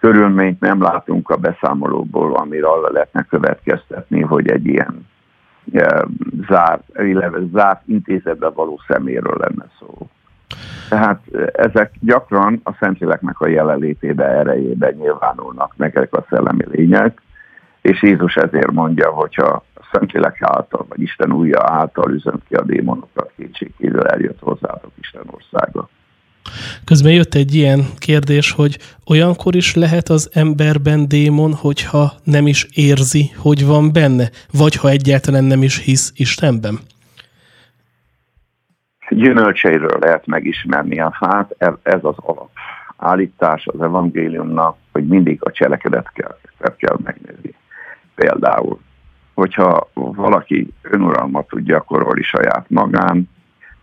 körülményt 0.00 0.60
nem 0.60 0.82
látunk 0.82 1.30
a 1.30 1.36
beszámolóból, 1.36 2.36
amire 2.36 2.66
arra 2.66 2.92
lehetne 2.92 3.22
következtetni, 3.22 4.20
hogy 4.20 4.50
egy 4.50 4.66
ilyen 4.66 5.06
zárt, 6.48 6.82
illetve 6.98 7.38
zárt 7.52 7.82
intézetbe 7.86 8.48
való 8.48 8.80
szeméről 8.86 9.36
lenne 9.38 9.66
szó. 9.78 10.08
Tehát 10.88 11.20
ezek 11.52 11.92
gyakran 12.00 12.60
a 12.64 12.72
Szentléleknek 12.80 13.40
a 13.40 13.48
jelenlétébe, 13.48 14.24
erejébe 14.24 14.90
nyilvánulnak 14.90 15.74
meg 15.76 15.96
ezek 15.96 16.14
a 16.14 16.26
szellemi 16.28 16.64
lények, 16.70 17.22
és 17.82 18.02
Jézus 18.02 18.36
ezért 18.36 18.72
mondja, 18.72 19.10
hogyha 19.10 19.62
a 19.74 19.88
Szentlélek 19.92 20.36
által, 20.40 20.86
vagy 20.88 21.00
Isten 21.00 21.32
újja 21.32 21.60
által 21.62 22.12
üzönt 22.12 22.42
ki 22.48 22.54
a 22.54 22.62
démonokat, 22.62 23.32
kétségkívül 23.36 24.06
eljött 24.06 24.38
hozzátok 24.40 24.90
Isten 25.00 25.22
országa. 25.30 25.88
Közben 26.84 27.12
jött 27.12 27.34
egy 27.34 27.54
ilyen 27.54 27.80
kérdés, 27.98 28.52
hogy 28.52 28.78
olyankor 29.06 29.56
is 29.56 29.74
lehet 29.74 30.08
az 30.08 30.30
emberben 30.32 31.08
démon, 31.08 31.54
hogyha 31.54 32.12
nem 32.24 32.46
is 32.46 32.66
érzi, 32.74 33.30
hogy 33.36 33.66
van 33.66 33.92
benne, 33.92 34.30
vagy 34.52 34.74
ha 34.74 34.88
egyáltalán 34.88 35.44
nem 35.44 35.62
is 35.62 35.78
hisz 35.78 36.12
Istenben? 36.16 36.78
Gyümölcseiről 39.08 39.98
lehet 40.00 40.26
megismerni 40.26 41.00
a 41.00 41.16
fát, 41.18 41.54
ez 41.82 42.00
az 42.02 42.14
alap 42.16 42.50
állítás 42.96 43.66
az 43.66 43.80
evangéliumnak, 43.80 44.76
hogy 44.92 45.06
mindig 45.06 45.38
a 45.40 45.50
cselekedet 45.50 46.12
kell, 46.12 46.36
kell 46.76 46.96
megnézni. 47.04 47.54
Például, 48.14 48.80
hogyha 49.34 49.90
valaki 49.94 50.72
önuralmat 50.82 51.46
tud 51.46 51.64
gyakorolni 51.64 52.22
saját 52.22 52.64
magán, 52.68 53.30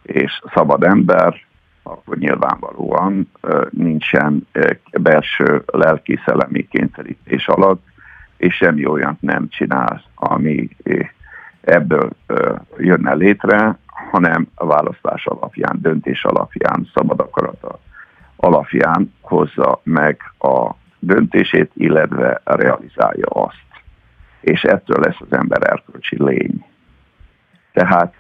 és 0.02 0.42
szabad 0.54 0.84
ember, 0.84 1.36
akkor 1.84 2.18
nyilvánvalóan 2.18 3.32
nincsen 3.70 4.48
belső 5.02 5.64
lelki 5.66 6.20
szellemi 6.26 6.68
kényszerítés 6.68 7.48
alatt, 7.48 7.84
és 8.38 8.56
semmi 8.56 8.86
olyant 8.86 9.22
nem 9.22 9.48
csinál, 9.50 10.04
ami 10.16 10.70
ebből 11.66 12.10
jönne 12.78 13.14
létre, 13.14 13.78
hanem 14.12 14.48
a 14.56 14.66
választás 14.66 15.26
alapján, 15.26 15.78
döntés 15.82 16.24
alapján, 16.24 16.90
szabad 16.94 17.20
akarata 17.20 17.80
alapján 18.36 19.14
hozza 19.22 19.80
meg 19.84 20.22
a 20.40 20.70
döntését, 21.00 21.72
illetve 21.74 22.42
realizálja 22.44 23.28
azt. 23.28 23.64
És 24.40 24.64
ettől 24.64 25.00
lesz 25.00 25.20
az 25.20 25.38
ember 25.38 25.72
erkölcsi 25.72 26.24
lény. 26.24 26.66
Tehát 27.74 28.16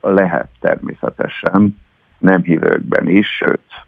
lehet 0.00 0.48
természetesen 0.60 1.80
nem 2.18 2.42
hívőkben 2.42 3.08
is, 3.08 3.36
sőt, 3.36 3.86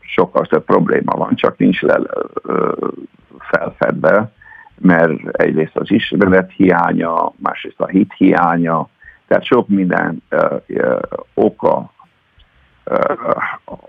sokkal 0.00 0.46
több 0.46 0.64
probléma 0.64 1.16
van, 1.16 1.34
csak 1.34 1.58
nincs 1.58 1.80
le, 1.80 2.00
felfedve, 3.38 4.32
mert 4.80 5.28
egyrészt 5.28 5.76
az 5.76 5.90
ismeret 5.90 6.52
hiánya, 6.52 7.32
másrészt 7.36 7.80
a 7.80 7.86
hit 7.86 8.12
hiánya, 8.16 8.88
tehát 9.26 9.44
sok 9.44 9.68
minden 9.68 10.22
uh, 10.30 10.60
uh, 10.68 10.98
oka 11.34 11.92
uh, 12.84 13.34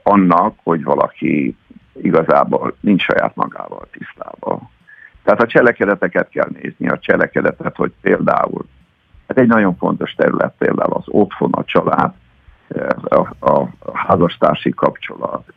annak, 0.04 0.56
hogy 0.64 0.84
valaki 0.84 1.56
igazából 2.02 2.76
nincs 2.80 3.04
saját 3.04 3.36
magával 3.36 3.88
tisztában. 3.92 4.70
Tehát 5.24 5.42
a 5.42 5.48
cselekedeteket 5.48 6.30
kell 6.30 6.50
nézni, 6.62 6.90
a 6.90 7.00
cselekedetet, 7.00 7.76
hogy 7.76 7.92
például, 8.02 8.66
hát 9.28 9.38
egy 9.38 9.48
nagyon 9.48 9.76
fontos 9.76 10.14
terület 10.14 10.54
például 10.58 10.94
az 10.94 11.04
otthon, 11.08 11.52
a 11.52 11.64
család, 11.64 12.14
a, 13.04 13.20
a 13.40 13.70
házastársi 13.94 14.70
kapcsolat, 14.70 15.54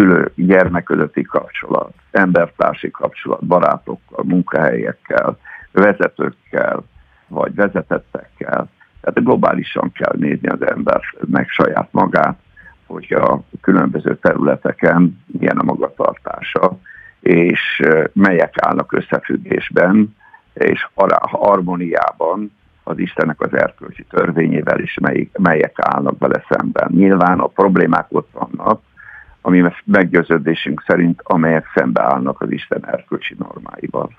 szülő-gyermek 0.00 0.84
közötti 0.84 1.22
kapcsolat, 1.22 1.92
embertársi 2.10 2.90
kapcsolat, 2.90 3.46
barátokkal, 3.46 4.24
munkahelyekkel, 4.24 5.38
vezetőkkel, 5.72 6.82
vagy 7.28 7.54
vezetettekkel. 7.54 8.68
Tehát 9.00 9.24
globálisan 9.24 9.92
kell 9.92 10.14
nézni 10.16 10.48
az 10.48 10.66
embernek 10.66 11.50
saját 11.50 11.88
magát, 11.90 12.38
hogy 12.86 13.12
a 13.12 13.40
különböző 13.60 14.16
területeken 14.16 15.22
milyen 15.26 15.58
a 15.58 15.62
magatartása, 15.64 16.78
és 17.20 17.82
melyek 18.12 18.54
állnak 18.60 18.92
összefüggésben, 18.92 20.16
és 20.52 20.88
harmóniában 21.20 22.52
az 22.82 22.98
Istennek 22.98 23.40
az 23.40 23.54
erkölcsi 23.54 24.04
törvényével 24.10 24.80
is, 24.80 24.98
mely, 25.00 25.28
melyek 25.32 25.74
állnak 25.76 26.18
vele 26.18 26.44
szemben. 26.48 26.88
Nyilván 26.90 27.38
a 27.38 27.46
problémák 27.46 28.06
ott 28.08 28.28
vannak, 28.32 28.82
ami 29.40 29.62
meggyőződésünk 29.84 30.84
szerint, 30.86 31.20
amelyek 31.22 31.66
szembeállnak 31.74 32.40
az 32.40 32.50
Isten 32.50 32.86
erkölcsi 32.86 33.34
normáival. 33.38 34.10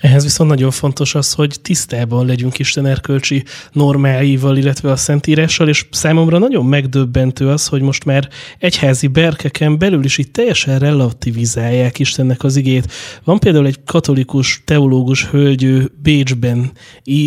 Ehhez 0.00 0.22
viszont 0.22 0.50
nagyon 0.50 0.70
fontos 0.70 1.14
az, 1.14 1.32
hogy 1.32 1.56
tisztában 1.62 2.26
legyünk 2.26 2.58
Isten 2.58 2.86
erkölcsi 2.86 3.44
normáival, 3.72 4.56
illetve 4.56 4.90
a 4.90 4.96
Szentírással, 4.96 5.68
és 5.68 5.86
számomra 5.90 6.38
nagyon 6.38 6.66
megdöbbentő 6.66 7.48
az, 7.48 7.66
hogy 7.66 7.82
most 7.82 8.04
már 8.04 8.28
egyházi 8.58 9.06
berkeken 9.06 9.78
belül 9.78 10.04
is 10.04 10.18
itt 10.18 10.32
teljesen 10.32 10.78
relativizálják 10.78 11.98
Istennek 11.98 12.42
az 12.42 12.56
igét. 12.56 12.92
Van 13.24 13.38
például 13.38 13.66
egy 13.66 13.84
katolikus 13.84 14.62
teológus 14.64 15.26
hölgyő 15.26 15.90
Bécsben 16.02 16.70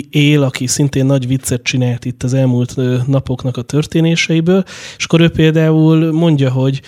él, 0.10 0.44
aki 0.44 0.68
szintén 0.68 1.06
nagy 1.06 1.28
viccet 1.28 1.64
csinált 1.64 2.06
itt 2.06 2.24
az 2.24 2.34
elmúlt 2.34 2.76
napoknak 3.08 3.58
a 3.58 3.62
történéseiből, 3.62 4.64
és 4.98 5.06
akkor 5.06 5.22
ő 5.22 5.30
például 5.30 6.12
mondja, 6.12 6.52
hogy 6.52 6.82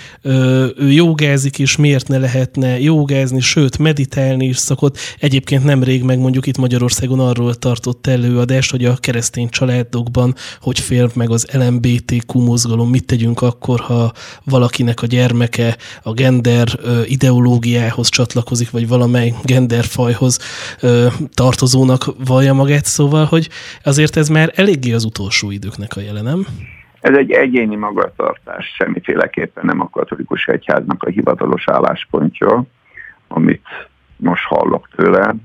ő 0.78 0.92
jogázik 0.92 1.60
is, 1.60 1.76
miért 1.76 2.08
ne 2.08 2.18
lehetne 2.18 2.80
jogázni, 2.80 3.40
sőt, 3.40 3.78
meditálni 3.78 4.46
is 4.46 4.58
szokott. 4.58 4.98
Egyéb 5.20 5.44
egyébként 5.46 5.64
nemrég 5.64 6.04
meg 6.04 6.20
mondjuk 6.20 6.48
itt 6.48 6.58
Magyarországon 6.58 7.20
arról 7.20 7.56
tartott 7.56 8.08
előadást, 8.08 8.72
hogy 8.72 8.86
a 8.86 8.96
keresztény 8.96 9.50
családokban 9.50 10.36
hogy 10.62 10.80
fél 10.80 11.12
meg 11.14 11.30
az 11.30 11.48
LMBTQ 11.52 12.40
mozgalom, 12.40 12.90
mit 12.90 13.06
tegyünk 13.06 13.42
akkor, 13.42 13.80
ha 13.80 14.14
valakinek 14.44 15.02
a 15.02 15.06
gyermeke 15.06 15.78
a 16.04 16.14
gender 16.14 16.80
ideológiához 17.06 18.10
csatlakozik, 18.10 18.70
vagy 18.70 18.88
valamely 18.88 19.34
genderfajhoz 19.44 20.40
tartozónak 21.34 22.16
vallja 22.26 22.54
magát, 22.54 22.86
szóval, 22.86 23.26
hogy 23.26 23.50
azért 23.84 24.18
ez 24.18 24.28
már 24.28 24.52
eléggé 24.56 24.92
az 24.92 25.04
utolsó 25.04 25.52
időknek 25.52 25.96
a 25.96 26.02
jelenem. 26.02 26.48
Ez 27.06 27.16
egy 27.16 27.32
egyéni 27.32 27.76
magatartás, 27.76 28.74
semmiféleképpen 28.76 29.66
nem 29.66 29.82
a 29.82 29.90
katolikus 29.90 30.48
egyháznak 30.48 31.04
a 31.04 31.10
hivatalos 31.10 31.68
álláspontja, 31.68 32.64
amit 33.28 33.68
most 34.18 34.44
hallok 34.46 34.90
tőle, 34.96 35.36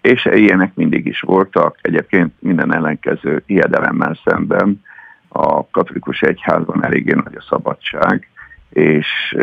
és 0.00 0.24
ilyenek 0.24 0.74
mindig 0.74 1.06
is 1.06 1.20
voltak. 1.20 1.78
Egyébként 1.82 2.32
minden 2.38 2.74
ellenkező 2.74 3.42
ijedelemmel 3.46 4.18
szemben 4.24 4.82
a 5.28 5.70
katolikus 5.70 6.20
egyházban 6.22 6.84
eléggé 6.84 7.12
nagy 7.12 7.36
a 7.36 7.46
szabadság, 7.48 8.28
és 8.70 9.36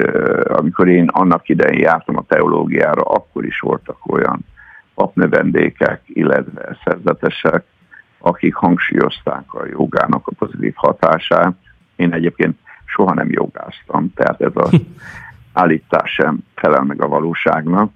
amikor 0.43 0.87
én 0.87 1.07
annak 1.07 1.49
idején 1.49 1.79
jártam 1.79 2.17
a 2.17 2.25
teológiára, 2.27 3.01
akkor 3.01 3.45
is 3.45 3.59
voltak 3.59 3.97
olyan 4.11 4.45
papnövendékek, 4.93 6.01
illetve 6.05 6.77
szerzetesek, 6.83 7.63
akik 8.19 8.55
hangsúlyozták 8.55 9.53
a 9.53 9.65
jogának 9.65 10.27
a 10.27 10.31
pozitív 10.37 10.73
hatását. 10.75 11.53
Én 11.95 12.13
egyébként 12.13 12.57
soha 12.85 13.13
nem 13.13 13.29
jogáztam, 13.29 14.13
tehát 14.13 14.41
ez 14.41 14.51
az 14.53 14.81
állítás 15.53 16.11
sem 16.11 16.37
felel 16.55 16.83
meg 16.83 17.01
a 17.01 17.07
valóságnak. 17.07 17.91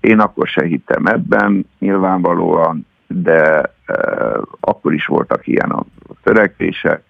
Én 0.00 0.18
akkor 0.18 0.46
se 0.46 0.64
hittem 0.64 1.06
ebben 1.06 1.68
nyilvánvalóan, 1.78 2.86
de 3.06 3.72
akkor 4.60 4.92
is 4.92 5.06
voltak 5.06 5.46
ilyen 5.46 5.70
a 5.70 5.84
törekvések. 6.22 7.02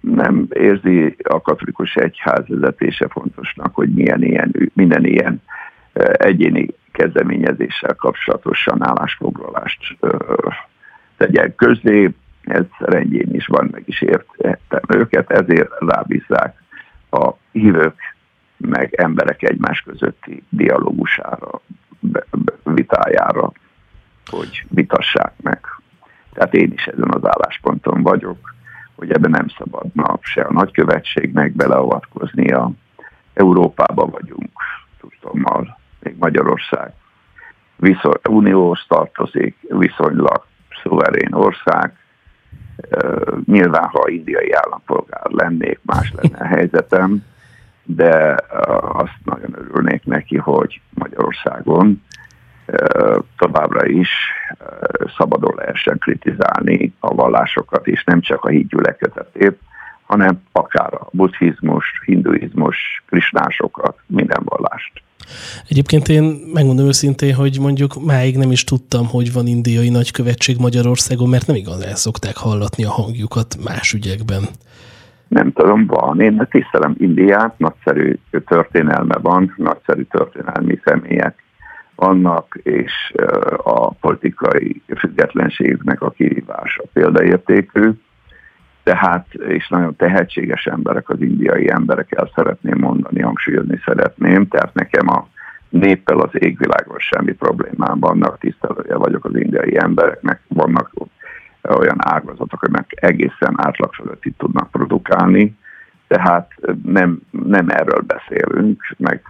Nem 0.00 0.46
érzi 0.50 1.16
a 1.22 1.40
katolikus 1.40 1.94
egyház 1.94 2.44
vezetése 2.46 3.08
fontosnak, 3.08 3.74
hogy 3.74 3.94
milyen 3.94 4.22
ilyen, 4.22 4.54
minden 4.72 5.04
ilyen 5.04 5.42
egyéni 6.12 6.66
kezdeményezéssel 6.92 7.94
kapcsolatosan 7.94 8.84
állásfoglalást 8.84 9.96
tegyen 11.18 11.54
közé. 11.54 12.14
Ez 12.42 12.64
rendjén 12.78 13.34
is 13.34 13.46
van, 13.46 13.68
meg 13.72 13.82
is 13.86 14.00
értettem 14.02 14.98
őket, 14.98 15.30
ezért 15.30 15.70
rábízzák 15.78 16.62
a 17.10 17.32
hívők 17.52 18.00
meg 18.56 18.94
emberek 18.94 19.42
egymás 19.42 19.80
közötti 19.80 20.42
dialógusára, 20.48 21.60
vitájára, 22.64 23.52
hogy 24.30 24.64
vitassák 24.68 25.32
meg. 25.42 25.60
Tehát 26.32 26.54
én 26.54 26.72
is 26.72 26.86
ezen 26.86 27.10
az 27.10 27.24
állásponton 27.24 28.02
vagyok, 28.02 28.54
hogy 28.94 29.12
ebben 29.12 29.30
nem 29.30 29.48
szabadna 29.48 30.18
se 30.20 30.42
a 30.42 30.52
nagykövetségnek 30.52 31.52
beleavatkoznia. 31.52 32.70
Európába 33.34 34.06
vagyunk, 34.06 34.52
tudtommal, 35.00 35.78
még 36.00 36.16
Magyarország 36.18 36.92
viszony, 37.76 38.20
unióhoz 38.28 38.84
tartozik, 38.88 39.56
viszonylag 39.68 40.46
szuverén 40.82 41.32
ország. 41.32 41.92
Nyilván, 43.44 43.88
ha 43.88 44.08
indiai 44.08 44.52
állampolgár 44.52 45.26
lennék, 45.30 45.78
más 45.82 46.12
lenne 46.16 46.38
a 46.38 46.46
helyzetem, 46.46 47.24
de 47.84 48.36
azt 48.92 49.18
nagyon 49.24 49.54
örülnék 49.58 50.04
neki, 50.04 50.36
hogy 50.36 50.80
Magyarországon 50.94 52.02
továbbra 53.38 53.86
is 53.86 54.10
szabadon 55.16 55.54
lehessen 55.56 55.98
kritizálni 55.98 56.94
a 57.00 57.14
vallásokat, 57.14 57.86
és 57.86 58.04
nem 58.04 58.20
csak 58.20 58.44
a 58.44 58.48
hídgyülekezetét, 58.48 59.58
hanem 60.06 60.42
akár 60.52 60.94
a 60.94 61.08
buddhizmus, 61.10 62.00
hinduizmus, 62.04 63.02
krisnásokat, 63.06 63.98
minden 64.06 64.42
vallást. 64.44 65.02
Egyébként 65.68 66.08
én 66.08 66.22
megmondom 66.52 66.86
őszintén, 66.86 67.34
hogy 67.34 67.58
mondjuk 67.60 68.04
máig 68.04 68.36
nem 68.36 68.50
is 68.50 68.64
tudtam, 68.64 69.06
hogy 69.06 69.32
van 69.32 69.46
indiai 69.46 69.88
nagykövetség 69.88 70.56
Magyarországon, 70.58 71.28
mert 71.28 71.46
nem 71.46 71.56
igazán 71.56 71.94
szokták 71.94 72.36
hallatni 72.36 72.84
a 72.84 72.90
hangjukat 72.90 73.56
más 73.64 73.92
ügyekben. 73.92 74.42
Nem 75.28 75.52
tudom, 75.52 75.86
van. 75.86 76.20
Én 76.20 76.46
tisztelem 76.50 76.94
Indiát, 76.98 77.58
nagyszerű 77.58 78.14
történelme 78.46 79.18
van, 79.22 79.54
nagyszerű 79.56 80.02
történelmi 80.02 80.80
személyek 80.84 81.42
vannak, 81.94 82.58
és 82.62 82.92
a 83.56 83.92
politikai 83.92 84.82
függetlenségnek 84.98 86.02
a 86.02 86.10
kirívása 86.10 86.82
példaértékű. 86.92 87.90
Tehát, 88.88 89.34
és 89.34 89.68
nagyon 89.68 89.96
tehetséges 89.96 90.66
emberek, 90.66 91.08
az 91.08 91.20
indiai 91.20 91.70
emberek, 91.70 92.12
el 92.12 92.30
szeretném 92.34 92.78
mondani, 92.78 93.20
hangsúlyozni 93.20 93.80
szeretném, 93.84 94.48
tehát 94.48 94.74
nekem 94.74 95.08
a 95.08 95.28
néppel 95.68 96.18
az 96.18 96.30
égvilágon 96.32 96.98
semmi 96.98 97.32
problémám 97.32 98.00
vannak, 98.00 98.38
tisztelője 98.38 98.96
vagyok 98.96 99.24
az 99.24 99.36
indiai 99.36 99.78
embereknek, 99.78 100.40
vannak 100.48 100.90
olyan 101.62 101.96
ágazatok, 101.98 102.62
amelyek 102.62 102.92
egészen 102.94 103.54
átlag 103.56 103.94
fölötti 103.94 104.30
tudnak 104.30 104.70
produkálni, 104.70 105.56
tehát 106.06 106.52
nem, 106.82 107.18
nem 107.30 107.68
erről 107.68 108.00
beszélünk, 108.00 108.94
meg 108.96 109.22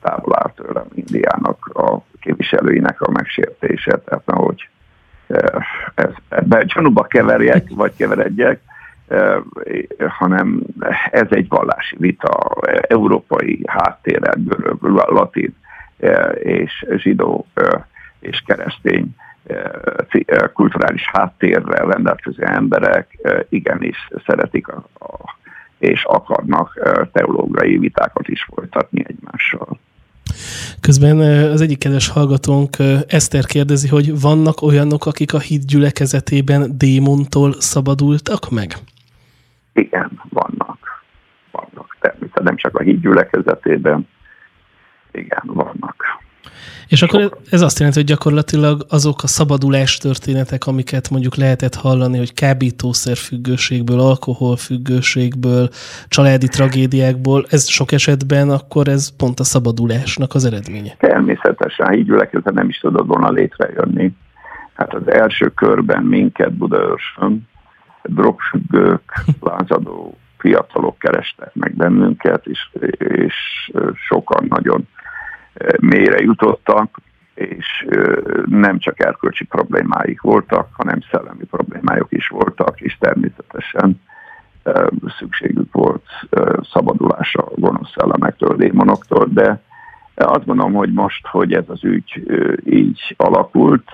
távol 0.00 0.36
áll 0.36 0.52
tőlem 0.56 0.86
Indiának 0.94 1.66
a 1.66 2.02
képviselőinek 2.20 3.00
a 3.00 3.10
megsértése, 3.10 3.98
tehát 3.98 4.26
nehogy 4.26 4.68
ez, 5.94 6.10
ebbe 6.28 6.64
gyanúba 6.64 7.02
keverjek, 7.02 7.68
vagy 7.70 7.92
keveredjek, 7.96 8.60
hanem 10.08 10.62
ez 11.10 11.26
egy 11.30 11.48
vallási 11.48 11.96
vita, 11.98 12.50
európai 12.88 13.62
háttérrel, 13.66 14.34
görög, 14.36 14.82
latin 15.08 15.54
és 16.34 16.86
zsidó 16.96 17.46
és 18.20 18.42
keresztény 18.46 19.16
kulturális 20.52 21.10
háttérrel 21.12 21.86
rendelkező 21.86 22.42
emberek 22.42 23.18
igenis 23.48 24.08
szeretik 24.26 24.68
a, 24.68 24.84
a, 24.98 25.36
és 25.78 26.04
akarnak 26.04 26.80
teológiai 27.12 27.78
vitákat 27.78 28.28
is 28.28 28.48
folytatni 28.54 29.04
egymással. 29.06 29.78
Közben 30.80 31.18
az 31.50 31.60
egyik 31.60 31.78
kedves 31.78 32.08
hallgatónk 32.08 32.76
Eszter 33.06 33.44
kérdezi, 33.44 33.88
hogy 33.88 34.20
vannak 34.20 34.62
olyanok, 34.62 35.06
akik 35.06 35.34
a 35.34 35.38
híd 35.38 35.64
gyülekezetében 35.64 36.78
démontól 36.78 37.54
szabadultak 37.58 38.50
meg? 38.50 38.72
Igen, 39.78 40.20
vannak. 40.28 40.78
Vannak. 41.50 41.96
Természetesen 42.00 42.42
nem 42.42 42.56
csak 42.56 42.76
a 42.78 42.82
híd 42.82 43.00
gyülekezetében. 43.00 44.08
Igen, 45.12 45.42
vannak. 45.44 46.04
És 46.88 47.02
akkor 47.02 47.38
ez 47.50 47.60
azt 47.60 47.78
jelenti, 47.78 47.98
hogy 47.98 48.08
gyakorlatilag 48.08 48.86
azok 48.88 49.22
a 49.22 49.26
szabadulás 49.26 49.96
történetek, 49.96 50.66
amiket 50.66 51.10
mondjuk 51.10 51.36
lehetett 51.36 51.74
hallani, 51.74 52.18
hogy 52.18 52.34
kábítószerfüggőségből, 52.34 54.00
alkoholfüggőségből, 54.00 55.68
családi 56.08 56.48
tragédiákból, 56.48 57.46
ez 57.48 57.68
sok 57.68 57.92
esetben 57.92 58.50
akkor 58.50 58.88
ez 58.88 59.16
pont 59.16 59.40
a 59.40 59.44
szabadulásnak 59.44 60.34
az 60.34 60.44
eredménye. 60.44 60.94
Természetesen, 60.98 61.92
így 61.92 62.04
gyülekezet 62.04 62.54
nem 62.54 62.68
is 62.68 62.78
tudod 62.78 63.06
volna 63.06 63.30
létrejönni. 63.30 64.12
Hát 64.74 64.94
az 64.94 65.10
első 65.10 65.48
körben 65.48 66.02
minket 66.02 66.52
Budaörsön 66.52 67.48
drogfüggők, 68.08 69.24
lázadó 69.40 70.16
fiatalok 70.38 70.98
kerestek 70.98 71.54
meg 71.54 71.74
bennünket, 71.74 72.46
és, 72.46 72.68
és 72.98 73.34
sokan 73.94 74.46
nagyon 74.48 74.88
mélyre 75.80 76.22
jutottak, 76.22 76.98
és 77.34 77.86
nem 78.46 78.78
csak 78.78 79.04
erkölcsi 79.04 79.44
problémáik 79.44 80.20
voltak, 80.20 80.68
hanem 80.72 81.00
szellemi 81.10 81.44
problémájuk 81.44 82.08
is 82.10 82.28
voltak, 82.28 82.80
és 82.80 82.96
természetesen 82.98 84.00
szükségük 85.18 85.72
volt 85.72 86.04
szabadulásra 86.72 87.42
a 87.42 87.52
gonosz 87.54 87.90
szellemektől, 87.94 88.56
démonoktól, 88.56 89.28
de 89.32 89.62
azt 90.14 90.44
gondolom, 90.44 90.72
hogy 90.72 90.92
most, 90.92 91.26
hogy 91.26 91.52
ez 91.52 91.64
az 91.66 91.84
ügy 91.84 92.22
így 92.64 93.14
alakult, 93.16 93.90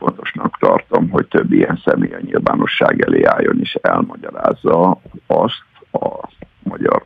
fontosnak 0.00 0.58
tartom, 0.58 1.10
hogy 1.10 1.26
több 1.26 1.52
ilyen 1.52 1.80
személy 1.84 2.12
a 2.12 2.20
nyilvánosság 2.20 3.00
elé 3.00 3.22
álljon 3.22 3.60
és 3.60 3.74
elmagyarázza 3.74 5.00
azt 5.26 5.64
a 5.92 6.28
magyar 6.62 7.02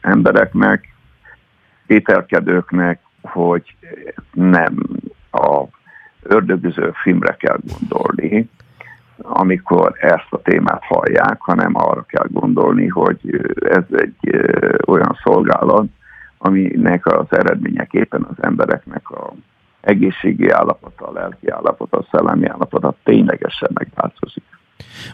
embereknek, 0.00 0.94
ételkedőknek, 1.86 3.00
hogy 3.22 3.76
nem 4.32 4.74
a 5.30 5.64
ördögüző 6.22 6.92
filmre 7.02 7.36
kell 7.36 7.58
gondolni, 7.78 8.50
amikor 9.16 9.94
ezt 10.00 10.26
a 10.30 10.42
témát 10.42 10.82
hallják, 10.84 11.40
hanem 11.40 11.74
arra 11.74 12.02
kell 12.02 12.26
gondolni, 12.30 12.86
hogy 12.86 13.18
ez 13.68 13.84
egy 13.90 14.46
olyan 14.86 15.18
szolgálat, 15.22 15.86
aminek 16.38 17.06
az 17.06 17.26
eredményeképpen 17.30 18.26
az 18.30 18.42
embereknek 18.42 19.10
a 19.10 19.32
egészségi 19.80 20.50
állapota, 20.50 20.95
a 21.06 21.12
lelki 21.12 21.48
állapota, 21.50 21.98
a 21.98 22.06
szellemi 22.10 22.46
állapota 22.46 22.94
ténylegesen 23.04 23.70
megváltozik 23.74 24.42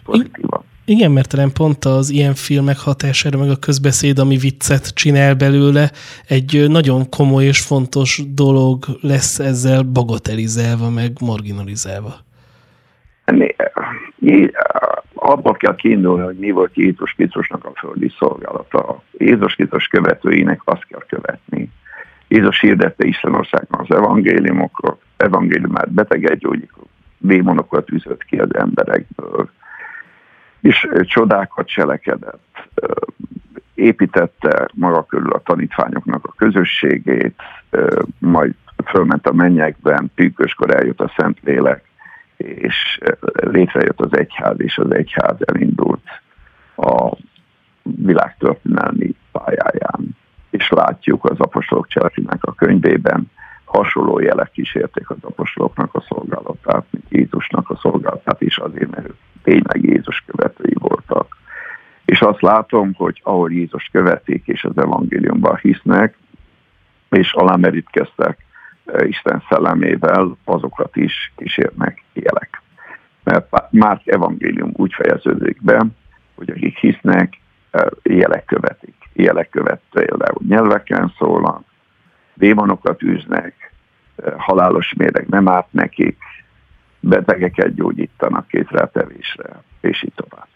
pozitívan. 0.05 0.65
Igen, 0.85 1.11
mert 1.11 1.29
talán 1.29 1.53
pont 1.53 1.85
az 1.85 2.11
ilyen 2.11 2.35
filmek 2.35 2.79
hatására, 2.79 3.39
meg 3.39 3.51
a 3.51 3.57
közbeszéd, 3.57 4.19
ami 4.19 4.37
viccet 4.37 4.95
csinál 4.95 5.35
belőle, 5.35 5.91
egy 6.29 6.65
nagyon 6.69 7.09
komoly 7.09 7.45
és 7.45 7.61
fontos 7.61 8.23
dolog 8.35 8.85
lesz 9.01 9.39
ezzel 9.39 9.83
bagatelizálva, 9.83 10.91
meg 10.91 11.11
marginalizálva. 11.21 12.15
Abba 15.15 15.53
kell 15.53 15.75
kiindulni, 15.75 16.25
hogy 16.25 16.39
mi 16.39 16.51
volt 16.51 16.77
Jézus 16.77 17.13
Krisztusnak 17.13 17.65
a 17.65 17.73
földi 17.75 18.13
szolgálata. 18.19 19.03
Jézus 19.19 19.55
Krisztus 19.55 19.87
követőinek 19.87 20.61
azt 20.65 20.87
kell 20.87 21.05
követni. 21.09 21.71
Jézus 22.33 22.61
hirdette 22.61 23.07
Istenországban 23.07 23.81
az 23.81 23.97
evangéliumokat, 23.97 25.01
evangéliumát, 25.17 25.91
beteget 25.91 26.39
gyógyít, 26.39 26.73
démonokat 27.19 27.91
üzött 27.91 28.25
ki 28.25 28.39
az 28.39 28.55
emberekből, 28.55 29.51
és 30.61 30.89
csodákat 31.03 31.67
cselekedett, 31.67 32.69
építette 33.75 34.69
maga 34.75 35.03
körül 35.03 35.33
a 35.33 35.43
tanítványoknak 35.43 36.27
a 36.27 36.33
közösségét, 36.37 37.43
majd 38.19 38.55
fölment 38.85 39.27
a 39.27 39.33
mennyekben, 39.33 40.11
pünköskor 40.15 40.75
eljött 40.75 41.01
a 41.01 41.13
Szentlélek, 41.17 41.85
és 42.37 42.99
létrejött 43.33 44.01
az 44.01 44.17
egyház, 44.17 44.61
és 44.61 44.79
az 44.79 44.95
egyház 44.95 45.37
elindult 45.39 46.05
a 46.77 47.17
világtörténelmi 47.83 49.15
pályáján. 49.33 50.21
És 50.53 50.69
látjuk 50.69 51.25
az 51.25 51.41
apostolok 51.41 51.87
cselekednek 51.87 52.45
a 52.45 52.53
könyvében, 52.53 53.31
hasonló 53.65 54.19
jelek 54.21 54.51
kísérték 54.51 55.11
az 55.11 55.17
apostoloknak 55.21 55.95
a 55.95 56.05
szolgálatát, 56.09 56.85
mint 56.91 57.05
Jézusnak 57.09 57.71
a 57.71 57.77
szolgálatát 57.77 58.41
is 58.41 58.59
azért, 58.59 58.91
mert 58.91 59.09
ők 59.09 59.17
tényleg 59.43 59.85
Jézus 59.85 60.25
követői 60.27 60.75
voltak. 60.79 61.37
És 62.05 62.21
azt 62.21 62.41
látom, 62.41 62.95
hogy 62.95 63.21
ahol 63.25 63.53
Jézus 63.53 63.89
követik 63.93 64.47
és 64.47 64.65
az 64.65 64.79
evangéliumban 64.79 65.57
hisznek, 65.57 66.17
és 67.11 67.33
alámerítkeztek 67.33 68.45
eh, 68.85 69.09
Isten 69.09 69.43
szellemével, 69.49 70.37
azokat 70.45 70.97
is 70.97 71.33
kísérnek 71.37 72.05
jelek. 72.13 72.63
Mert 73.25 73.71
Márk 73.71 74.07
evangélium 74.07 74.71
úgy 74.73 74.93
fejeződik 74.93 75.63
be, 75.63 75.87
hogy 76.35 76.51
akik 76.51 76.79
hisznek, 76.79 77.41
eh, 77.71 77.87
jelek 78.03 78.45
követik. 78.45 79.02
Jelek 79.13 79.49
követ 79.49 79.81
például 79.91 80.41
nyelveken 80.49 81.13
szólnak, 81.19 81.65
démonokat 82.35 83.03
űznek, 83.03 83.73
eh, 84.17 84.33
halálos 84.37 84.95
méreg 84.97 85.29
nem 85.29 85.49
árt 85.49 85.73
nekik, 85.73 86.19
betegeket 87.01 87.75
gyógyítanak 87.75 88.47
kézrátevésre, 88.47 89.63
és 89.81 90.03
így 90.03 90.13
tovább. 90.15 90.47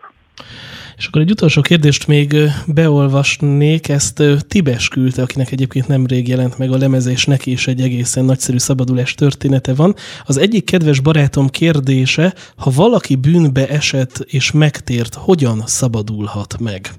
És 0.97 1.07
akkor 1.07 1.21
egy 1.21 1.31
utolsó 1.31 1.61
kérdést 1.61 2.07
még 2.07 2.37
beolvasnék, 2.67 3.89
ezt 3.89 4.23
Tibes 4.49 4.89
küldte, 4.89 5.23
akinek 5.23 5.51
egyébként 5.53 5.87
nemrég 5.87 6.29
jelent 6.29 6.59
meg 6.59 6.73
a 6.73 6.77
lemezés, 6.77 7.25
neki 7.25 7.51
is 7.51 7.67
egy 7.67 7.81
egészen 7.81 8.25
nagyszerű 8.25 8.59
szabadulás 8.59 9.15
története 9.15 9.75
van. 9.75 9.95
Az 10.25 10.37
egyik 10.37 10.65
kedves 10.65 11.01
barátom 11.01 11.49
kérdése, 11.49 12.35
ha 12.57 12.71
valaki 12.75 13.17
bűnbe 13.17 13.69
esett 13.69 14.25
és 14.27 14.53
megtért, 14.53 15.15
hogyan 15.15 15.63
szabadulhat 15.67 16.61
meg? 16.61 16.91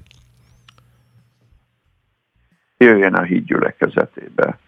Jöjjön 2.78 3.14
a 3.14 3.22
híd 3.22 3.44
gyülekezetébe 3.44 4.58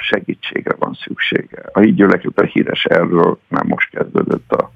segítségre 0.00 0.74
van 0.78 0.92
szüksége. 0.92 1.62
A 1.72 1.80
hídgyülekezet 1.80 2.38
a 2.38 2.44
híres 2.44 2.84
erről 2.84 3.38
már 3.48 3.64
most 3.64 3.90
kezdődött 3.90 4.52
a, 4.52 4.70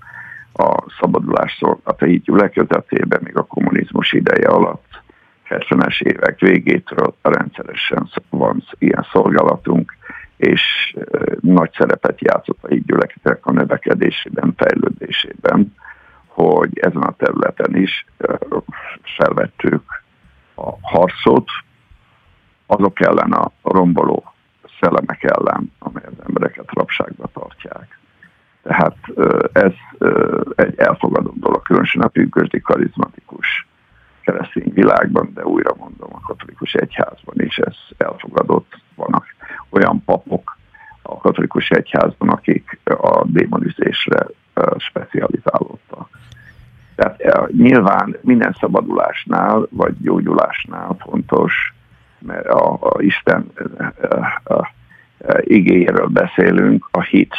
a 0.62 0.84
szabadulás 1.00 1.56
szolgálat 1.58 2.02
a 2.02 2.04
hídgyülekezetében, 2.04 3.20
még 3.22 3.36
a 3.36 3.46
kommunizmus 3.46 4.12
ideje 4.12 4.48
alatt, 4.48 5.02
70-es 5.48 6.02
évek 6.02 6.38
végétől 6.38 7.14
rendszeresen 7.22 8.10
van 8.30 8.64
ilyen 8.78 9.06
szolgálatunk, 9.12 9.96
és 10.36 10.94
nagy 11.40 11.70
szerepet 11.72 12.20
játszott 12.20 12.58
a 12.60 12.68
hídgyülekezetek 12.68 13.46
a 13.46 13.52
növekedésében, 13.52 14.54
fejlődésében, 14.56 15.74
hogy 16.26 16.78
ezen 16.78 17.02
a 17.02 17.16
területen 17.16 17.76
is 17.76 18.06
felvettük 19.16 20.06
a 20.66 20.78
harcot, 20.82 21.48
azok 22.66 23.00
ellen 23.00 23.32
a 23.32 23.52
romboló 23.62 24.24
szellemek 24.80 25.22
ellen, 25.22 25.72
amely 25.78 26.04
az 26.06 26.24
embereket 26.26 26.72
rabságba 26.72 27.26
tartják. 27.32 27.98
Tehát 28.62 28.96
ez 29.52 29.72
egy 30.54 30.78
elfogadott 30.78 31.36
dolog, 31.36 31.62
különösen 31.62 32.02
a 32.02 32.08
pünkösdi 32.08 32.60
karizmatikus 32.60 33.66
keresztény 34.20 34.72
világban, 34.74 35.30
de 35.34 35.44
újra 35.44 35.74
mondom, 35.78 36.10
a 36.12 36.20
katolikus 36.20 36.74
egyházban 36.74 37.34
is 37.34 37.58
ez 37.58 37.74
elfogadott. 37.96 38.80
Vannak 38.94 39.24
olyan 39.70 40.02
papok 40.04 40.58
a 41.02 41.16
katolikus 41.16 41.70
egyházban, 41.70 42.28
akik 42.28 42.80
a 42.84 43.24
démonizésre 43.24 44.26
specializálódtak. 44.76 46.17
Tehát 46.98 47.50
nyilván 47.52 48.16
minden 48.20 48.56
szabadulásnál 48.60 49.66
vagy 49.70 49.94
gyógyulásnál 50.00 50.96
fontos 50.98 51.72
mert 52.18 52.46
a, 52.46 52.72
a 52.80 53.02
Isten 53.02 53.50
a, 53.78 54.42
a, 54.44 54.54
a 54.54 54.70
igényéről 55.40 56.06
beszélünk, 56.06 56.88
a 56.90 57.02
hit. 57.02 57.34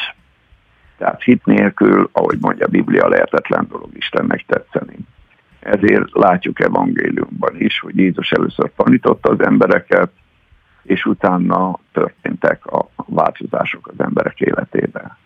Tehát 0.97 1.23
hit 1.23 1.45
nélkül, 1.45 2.09
ahogy 2.11 2.37
mondja 2.41 2.65
a 2.65 2.69
Biblia, 2.69 3.07
lehetetlen 3.07 3.67
dolog 3.69 3.89
Istennek 3.93 4.45
tetszeni. 4.47 4.95
Ezért 5.59 6.11
látjuk 6.11 6.59
evangéliumban 6.59 7.55
is, 7.57 7.79
hogy 7.79 7.97
Jézus 7.97 8.31
először 8.31 8.71
tanította 8.75 9.29
az 9.29 9.39
embereket, 9.39 10.11
és 10.83 11.05
utána 11.05 11.79
történtek 11.91 12.65
a 12.65 12.89
változások 13.05 13.87
az 13.87 14.05
emberek 14.05 14.39
életében. 14.39 15.17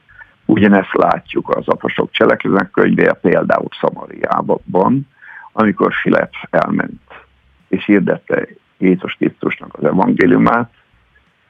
Ugyanezt 0.45 0.93
látjuk 0.93 1.49
az 1.49 1.67
apostolok 1.67 2.11
cselekedetek 2.11 2.71
könyvéje, 2.71 3.13
például 3.13 3.67
Szamariában, 3.79 5.07
amikor 5.51 5.93
Filip 5.93 6.35
elment 6.49 7.01
és 7.67 7.85
hirdette 7.85 8.47
Jézus 8.77 9.13
Krisztusnak 9.13 9.73
az 9.73 9.83
evangéliumát, 9.83 10.71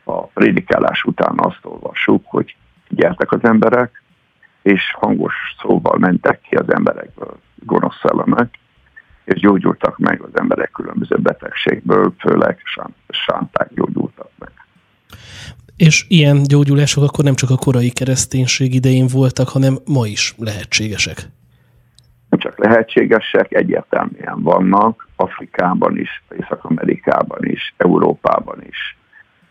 a 0.04 0.26
prédikálás 0.26 1.04
után 1.04 1.34
azt 1.36 1.60
olvassuk, 1.62 2.26
hogy 2.26 2.56
gyertek 2.90 3.32
az 3.32 3.44
emberek, 3.44 4.02
és 4.62 4.94
hangos 4.94 5.34
szóval 5.62 5.98
mentek 5.98 6.42
ki 6.42 6.56
az 6.56 6.74
emberekből 6.74 7.40
gonosz 7.56 8.00
szellemek, 8.02 8.60
és 9.24 9.40
gyógyultak 9.40 9.98
meg 9.98 10.22
az 10.22 10.40
emberek 10.40 10.72
különböző 10.72 11.16
betegségből, 11.18 12.14
főleg 12.20 12.62
sánták 13.10 13.74
gyógyultak 13.74 14.30
meg. 14.40 14.52
És 15.78 16.06
ilyen 16.08 16.44
gyógyulások 16.44 17.04
akkor 17.04 17.24
nem 17.24 17.36
csak 17.36 17.50
a 17.50 17.58
korai 17.58 17.90
kereszténység 17.90 18.74
idején 18.74 19.08
voltak, 19.08 19.50
hanem 19.50 19.78
ma 19.86 20.08
is 20.08 20.36
lehetségesek 20.38 21.30
nem 22.34 22.42
csak 22.42 22.66
lehetségesek, 22.66 23.54
egyértelműen 23.54 24.42
vannak, 24.42 25.08
Afrikában 25.16 25.98
is, 25.98 26.24
Észak-Amerikában 26.40 27.40
is, 27.42 27.74
Európában 27.78 28.64
is. 28.70 28.98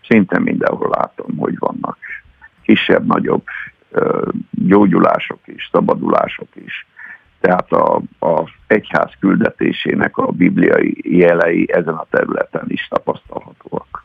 Szinte 0.08 0.38
mindenhol 0.38 0.88
látom, 0.88 1.36
hogy 1.36 1.58
vannak 1.58 1.98
kisebb-nagyobb 2.62 3.44
gyógyulások 4.50 5.38
is, 5.44 5.68
szabadulások 5.72 6.48
is. 6.64 6.86
Tehát 7.40 7.68
az 8.18 8.48
egyház 8.66 9.12
küldetésének 9.20 10.16
a 10.16 10.26
bibliai 10.26 11.18
jelei 11.18 11.68
ezen 11.72 11.94
a 11.94 12.06
területen 12.10 12.64
is 12.66 12.88
tapasztalhatóak. 12.88 14.04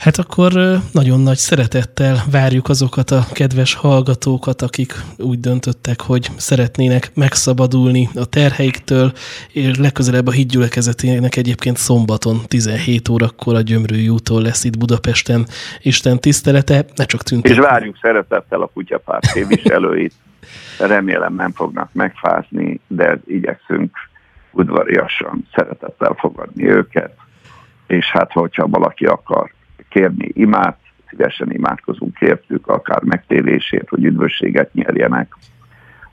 Hát 0.00 0.16
akkor 0.16 0.52
nagyon 0.92 1.20
nagy 1.20 1.36
szeretettel 1.36 2.16
várjuk 2.30 2.68
azokat 2.68 3.10
a 3.10 3.20
kedves 3.32 3.74
hallgatókat, 3.74 4.62
akik 4.62 4.92
úgy 5.16 5.40
döntöttek, 5.40 6.00
hogy 6.00 6.28
szeretnének 6.36 7.10
megszabadulni 7.14 8.08
a 8.14 8.26
terheiktől, 8.26 9.12
és 9.52 9.76
legközelebb 9.78 10.26
a 10.26 10.30
hídgyülekezetének 10.30 11.36
egyébként 11.36 11.76
szombaton 11.76 12.36
17 12.48 13.08
órakor 13.08 13.54
a 13.54 13.60
Gyömrői 13.60 14.08
úton 14.08 14.42
lesz 14.42 14.64
itt 14.64 14.78
Budapesten 14.78 15.46
Isten 15.82 16.18
tisztelete, 16.18 16.84
ne 16.94 17.04
csak 17.04 17.22
tüntetni. 17.22 17.56
És 17.56 17.62
várjuk 17.62 17.96
szeretettel 18.02 18.60
a 18.60 18.66
kutyapárt 18.66 19.32
képviselőit, 19.32 20.14
remélem 20.78 21.34
nem 21.34 21.52
fognak 21.52 21.90
megfázni, 21.92 22.80
de 22.86 23.20
igyekszünk 23.26 23.96
udvariasan 24.50 25.46
szeretettel 25.54 26.14
fogadni 26.18 26.68
őket, 26.68 27.12
és 27.86 28.10
hát 28.10 28.32
hogyha 28.32 28.68
valaki 28.68 29.06
akar 29.06 29.58
kérni 29.90 30.28
imát, 30.32 30.78
szívesen 31.08 31.50
imádkozunk 31.52 32.20
értük, 32.20 32.66
akár 32.66 33.02
megtérését, 33.02 33.88
hogy 33.88 34.04
üdvösséget 34.04 34.72
nyerjenek, 34.72 35.36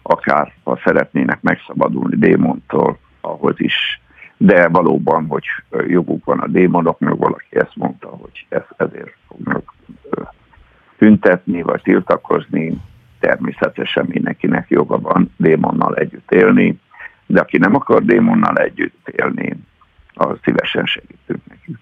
akár 0.02 0.54
ha 0.64 0.80
szeretnének 0.84 1.42
megszabadulni 1.42 2.16
démontól, 2.16 2.98
ahhoz 3.22 3.56
is. 3.58 4.02
De 4.38 4.68
valóban, 4.68 5.26
hogy 5.28 5.46
joguk 5.88 6.26
van 6.26 6.40
a 6.40 6.48
démonoknak, 6.48 7.18
valaki 7.18 7.58
ezt 7.58 7.76
mondta, 7.76 8.08
hogy 8.08 8.46
ez, 8.50 8.64
ezért 8.78 9.16
fognak 9.28 9.74
tüntetni, 10.98 11.62
vagy 11.62 11.82
tiltakozni, 11.82 12.82
természetesen 13.20 14.06
mindenkinek 14.08 14.70
joga 14.70 15.00
van 15.00 15.34
démonnal 15.38 15.96
együtt 15.96 16.32
élni, 16.32 16.80
de 17.26 17.40
aki 17.40 17.58
nem 17.58 17.76
akar 17.76 18.04
démonnal 18.04 18.58
együtt 18.58 19.08
élni, 19.08 19.56
az 20.14 20.38
szívesen 20.44 20.86
segítünk 20.86 21.42
neki. 21.48 21.76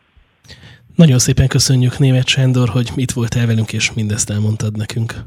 Nagyon 0.95 1.19
szépen 1.19 1.47
köszönjük 1.47 1.99
Német 1.99 2.27
Sándor, 2.27 2.69
hogy 2.69 2.91
itt 2.95 3.11
voltál 3.11 3.45
velünk, 3.45 3.73
és 3.73 3.93
mindezt 3.93 4.29
elmondtad 4.29 4.77
nekünk. 4.77 5.25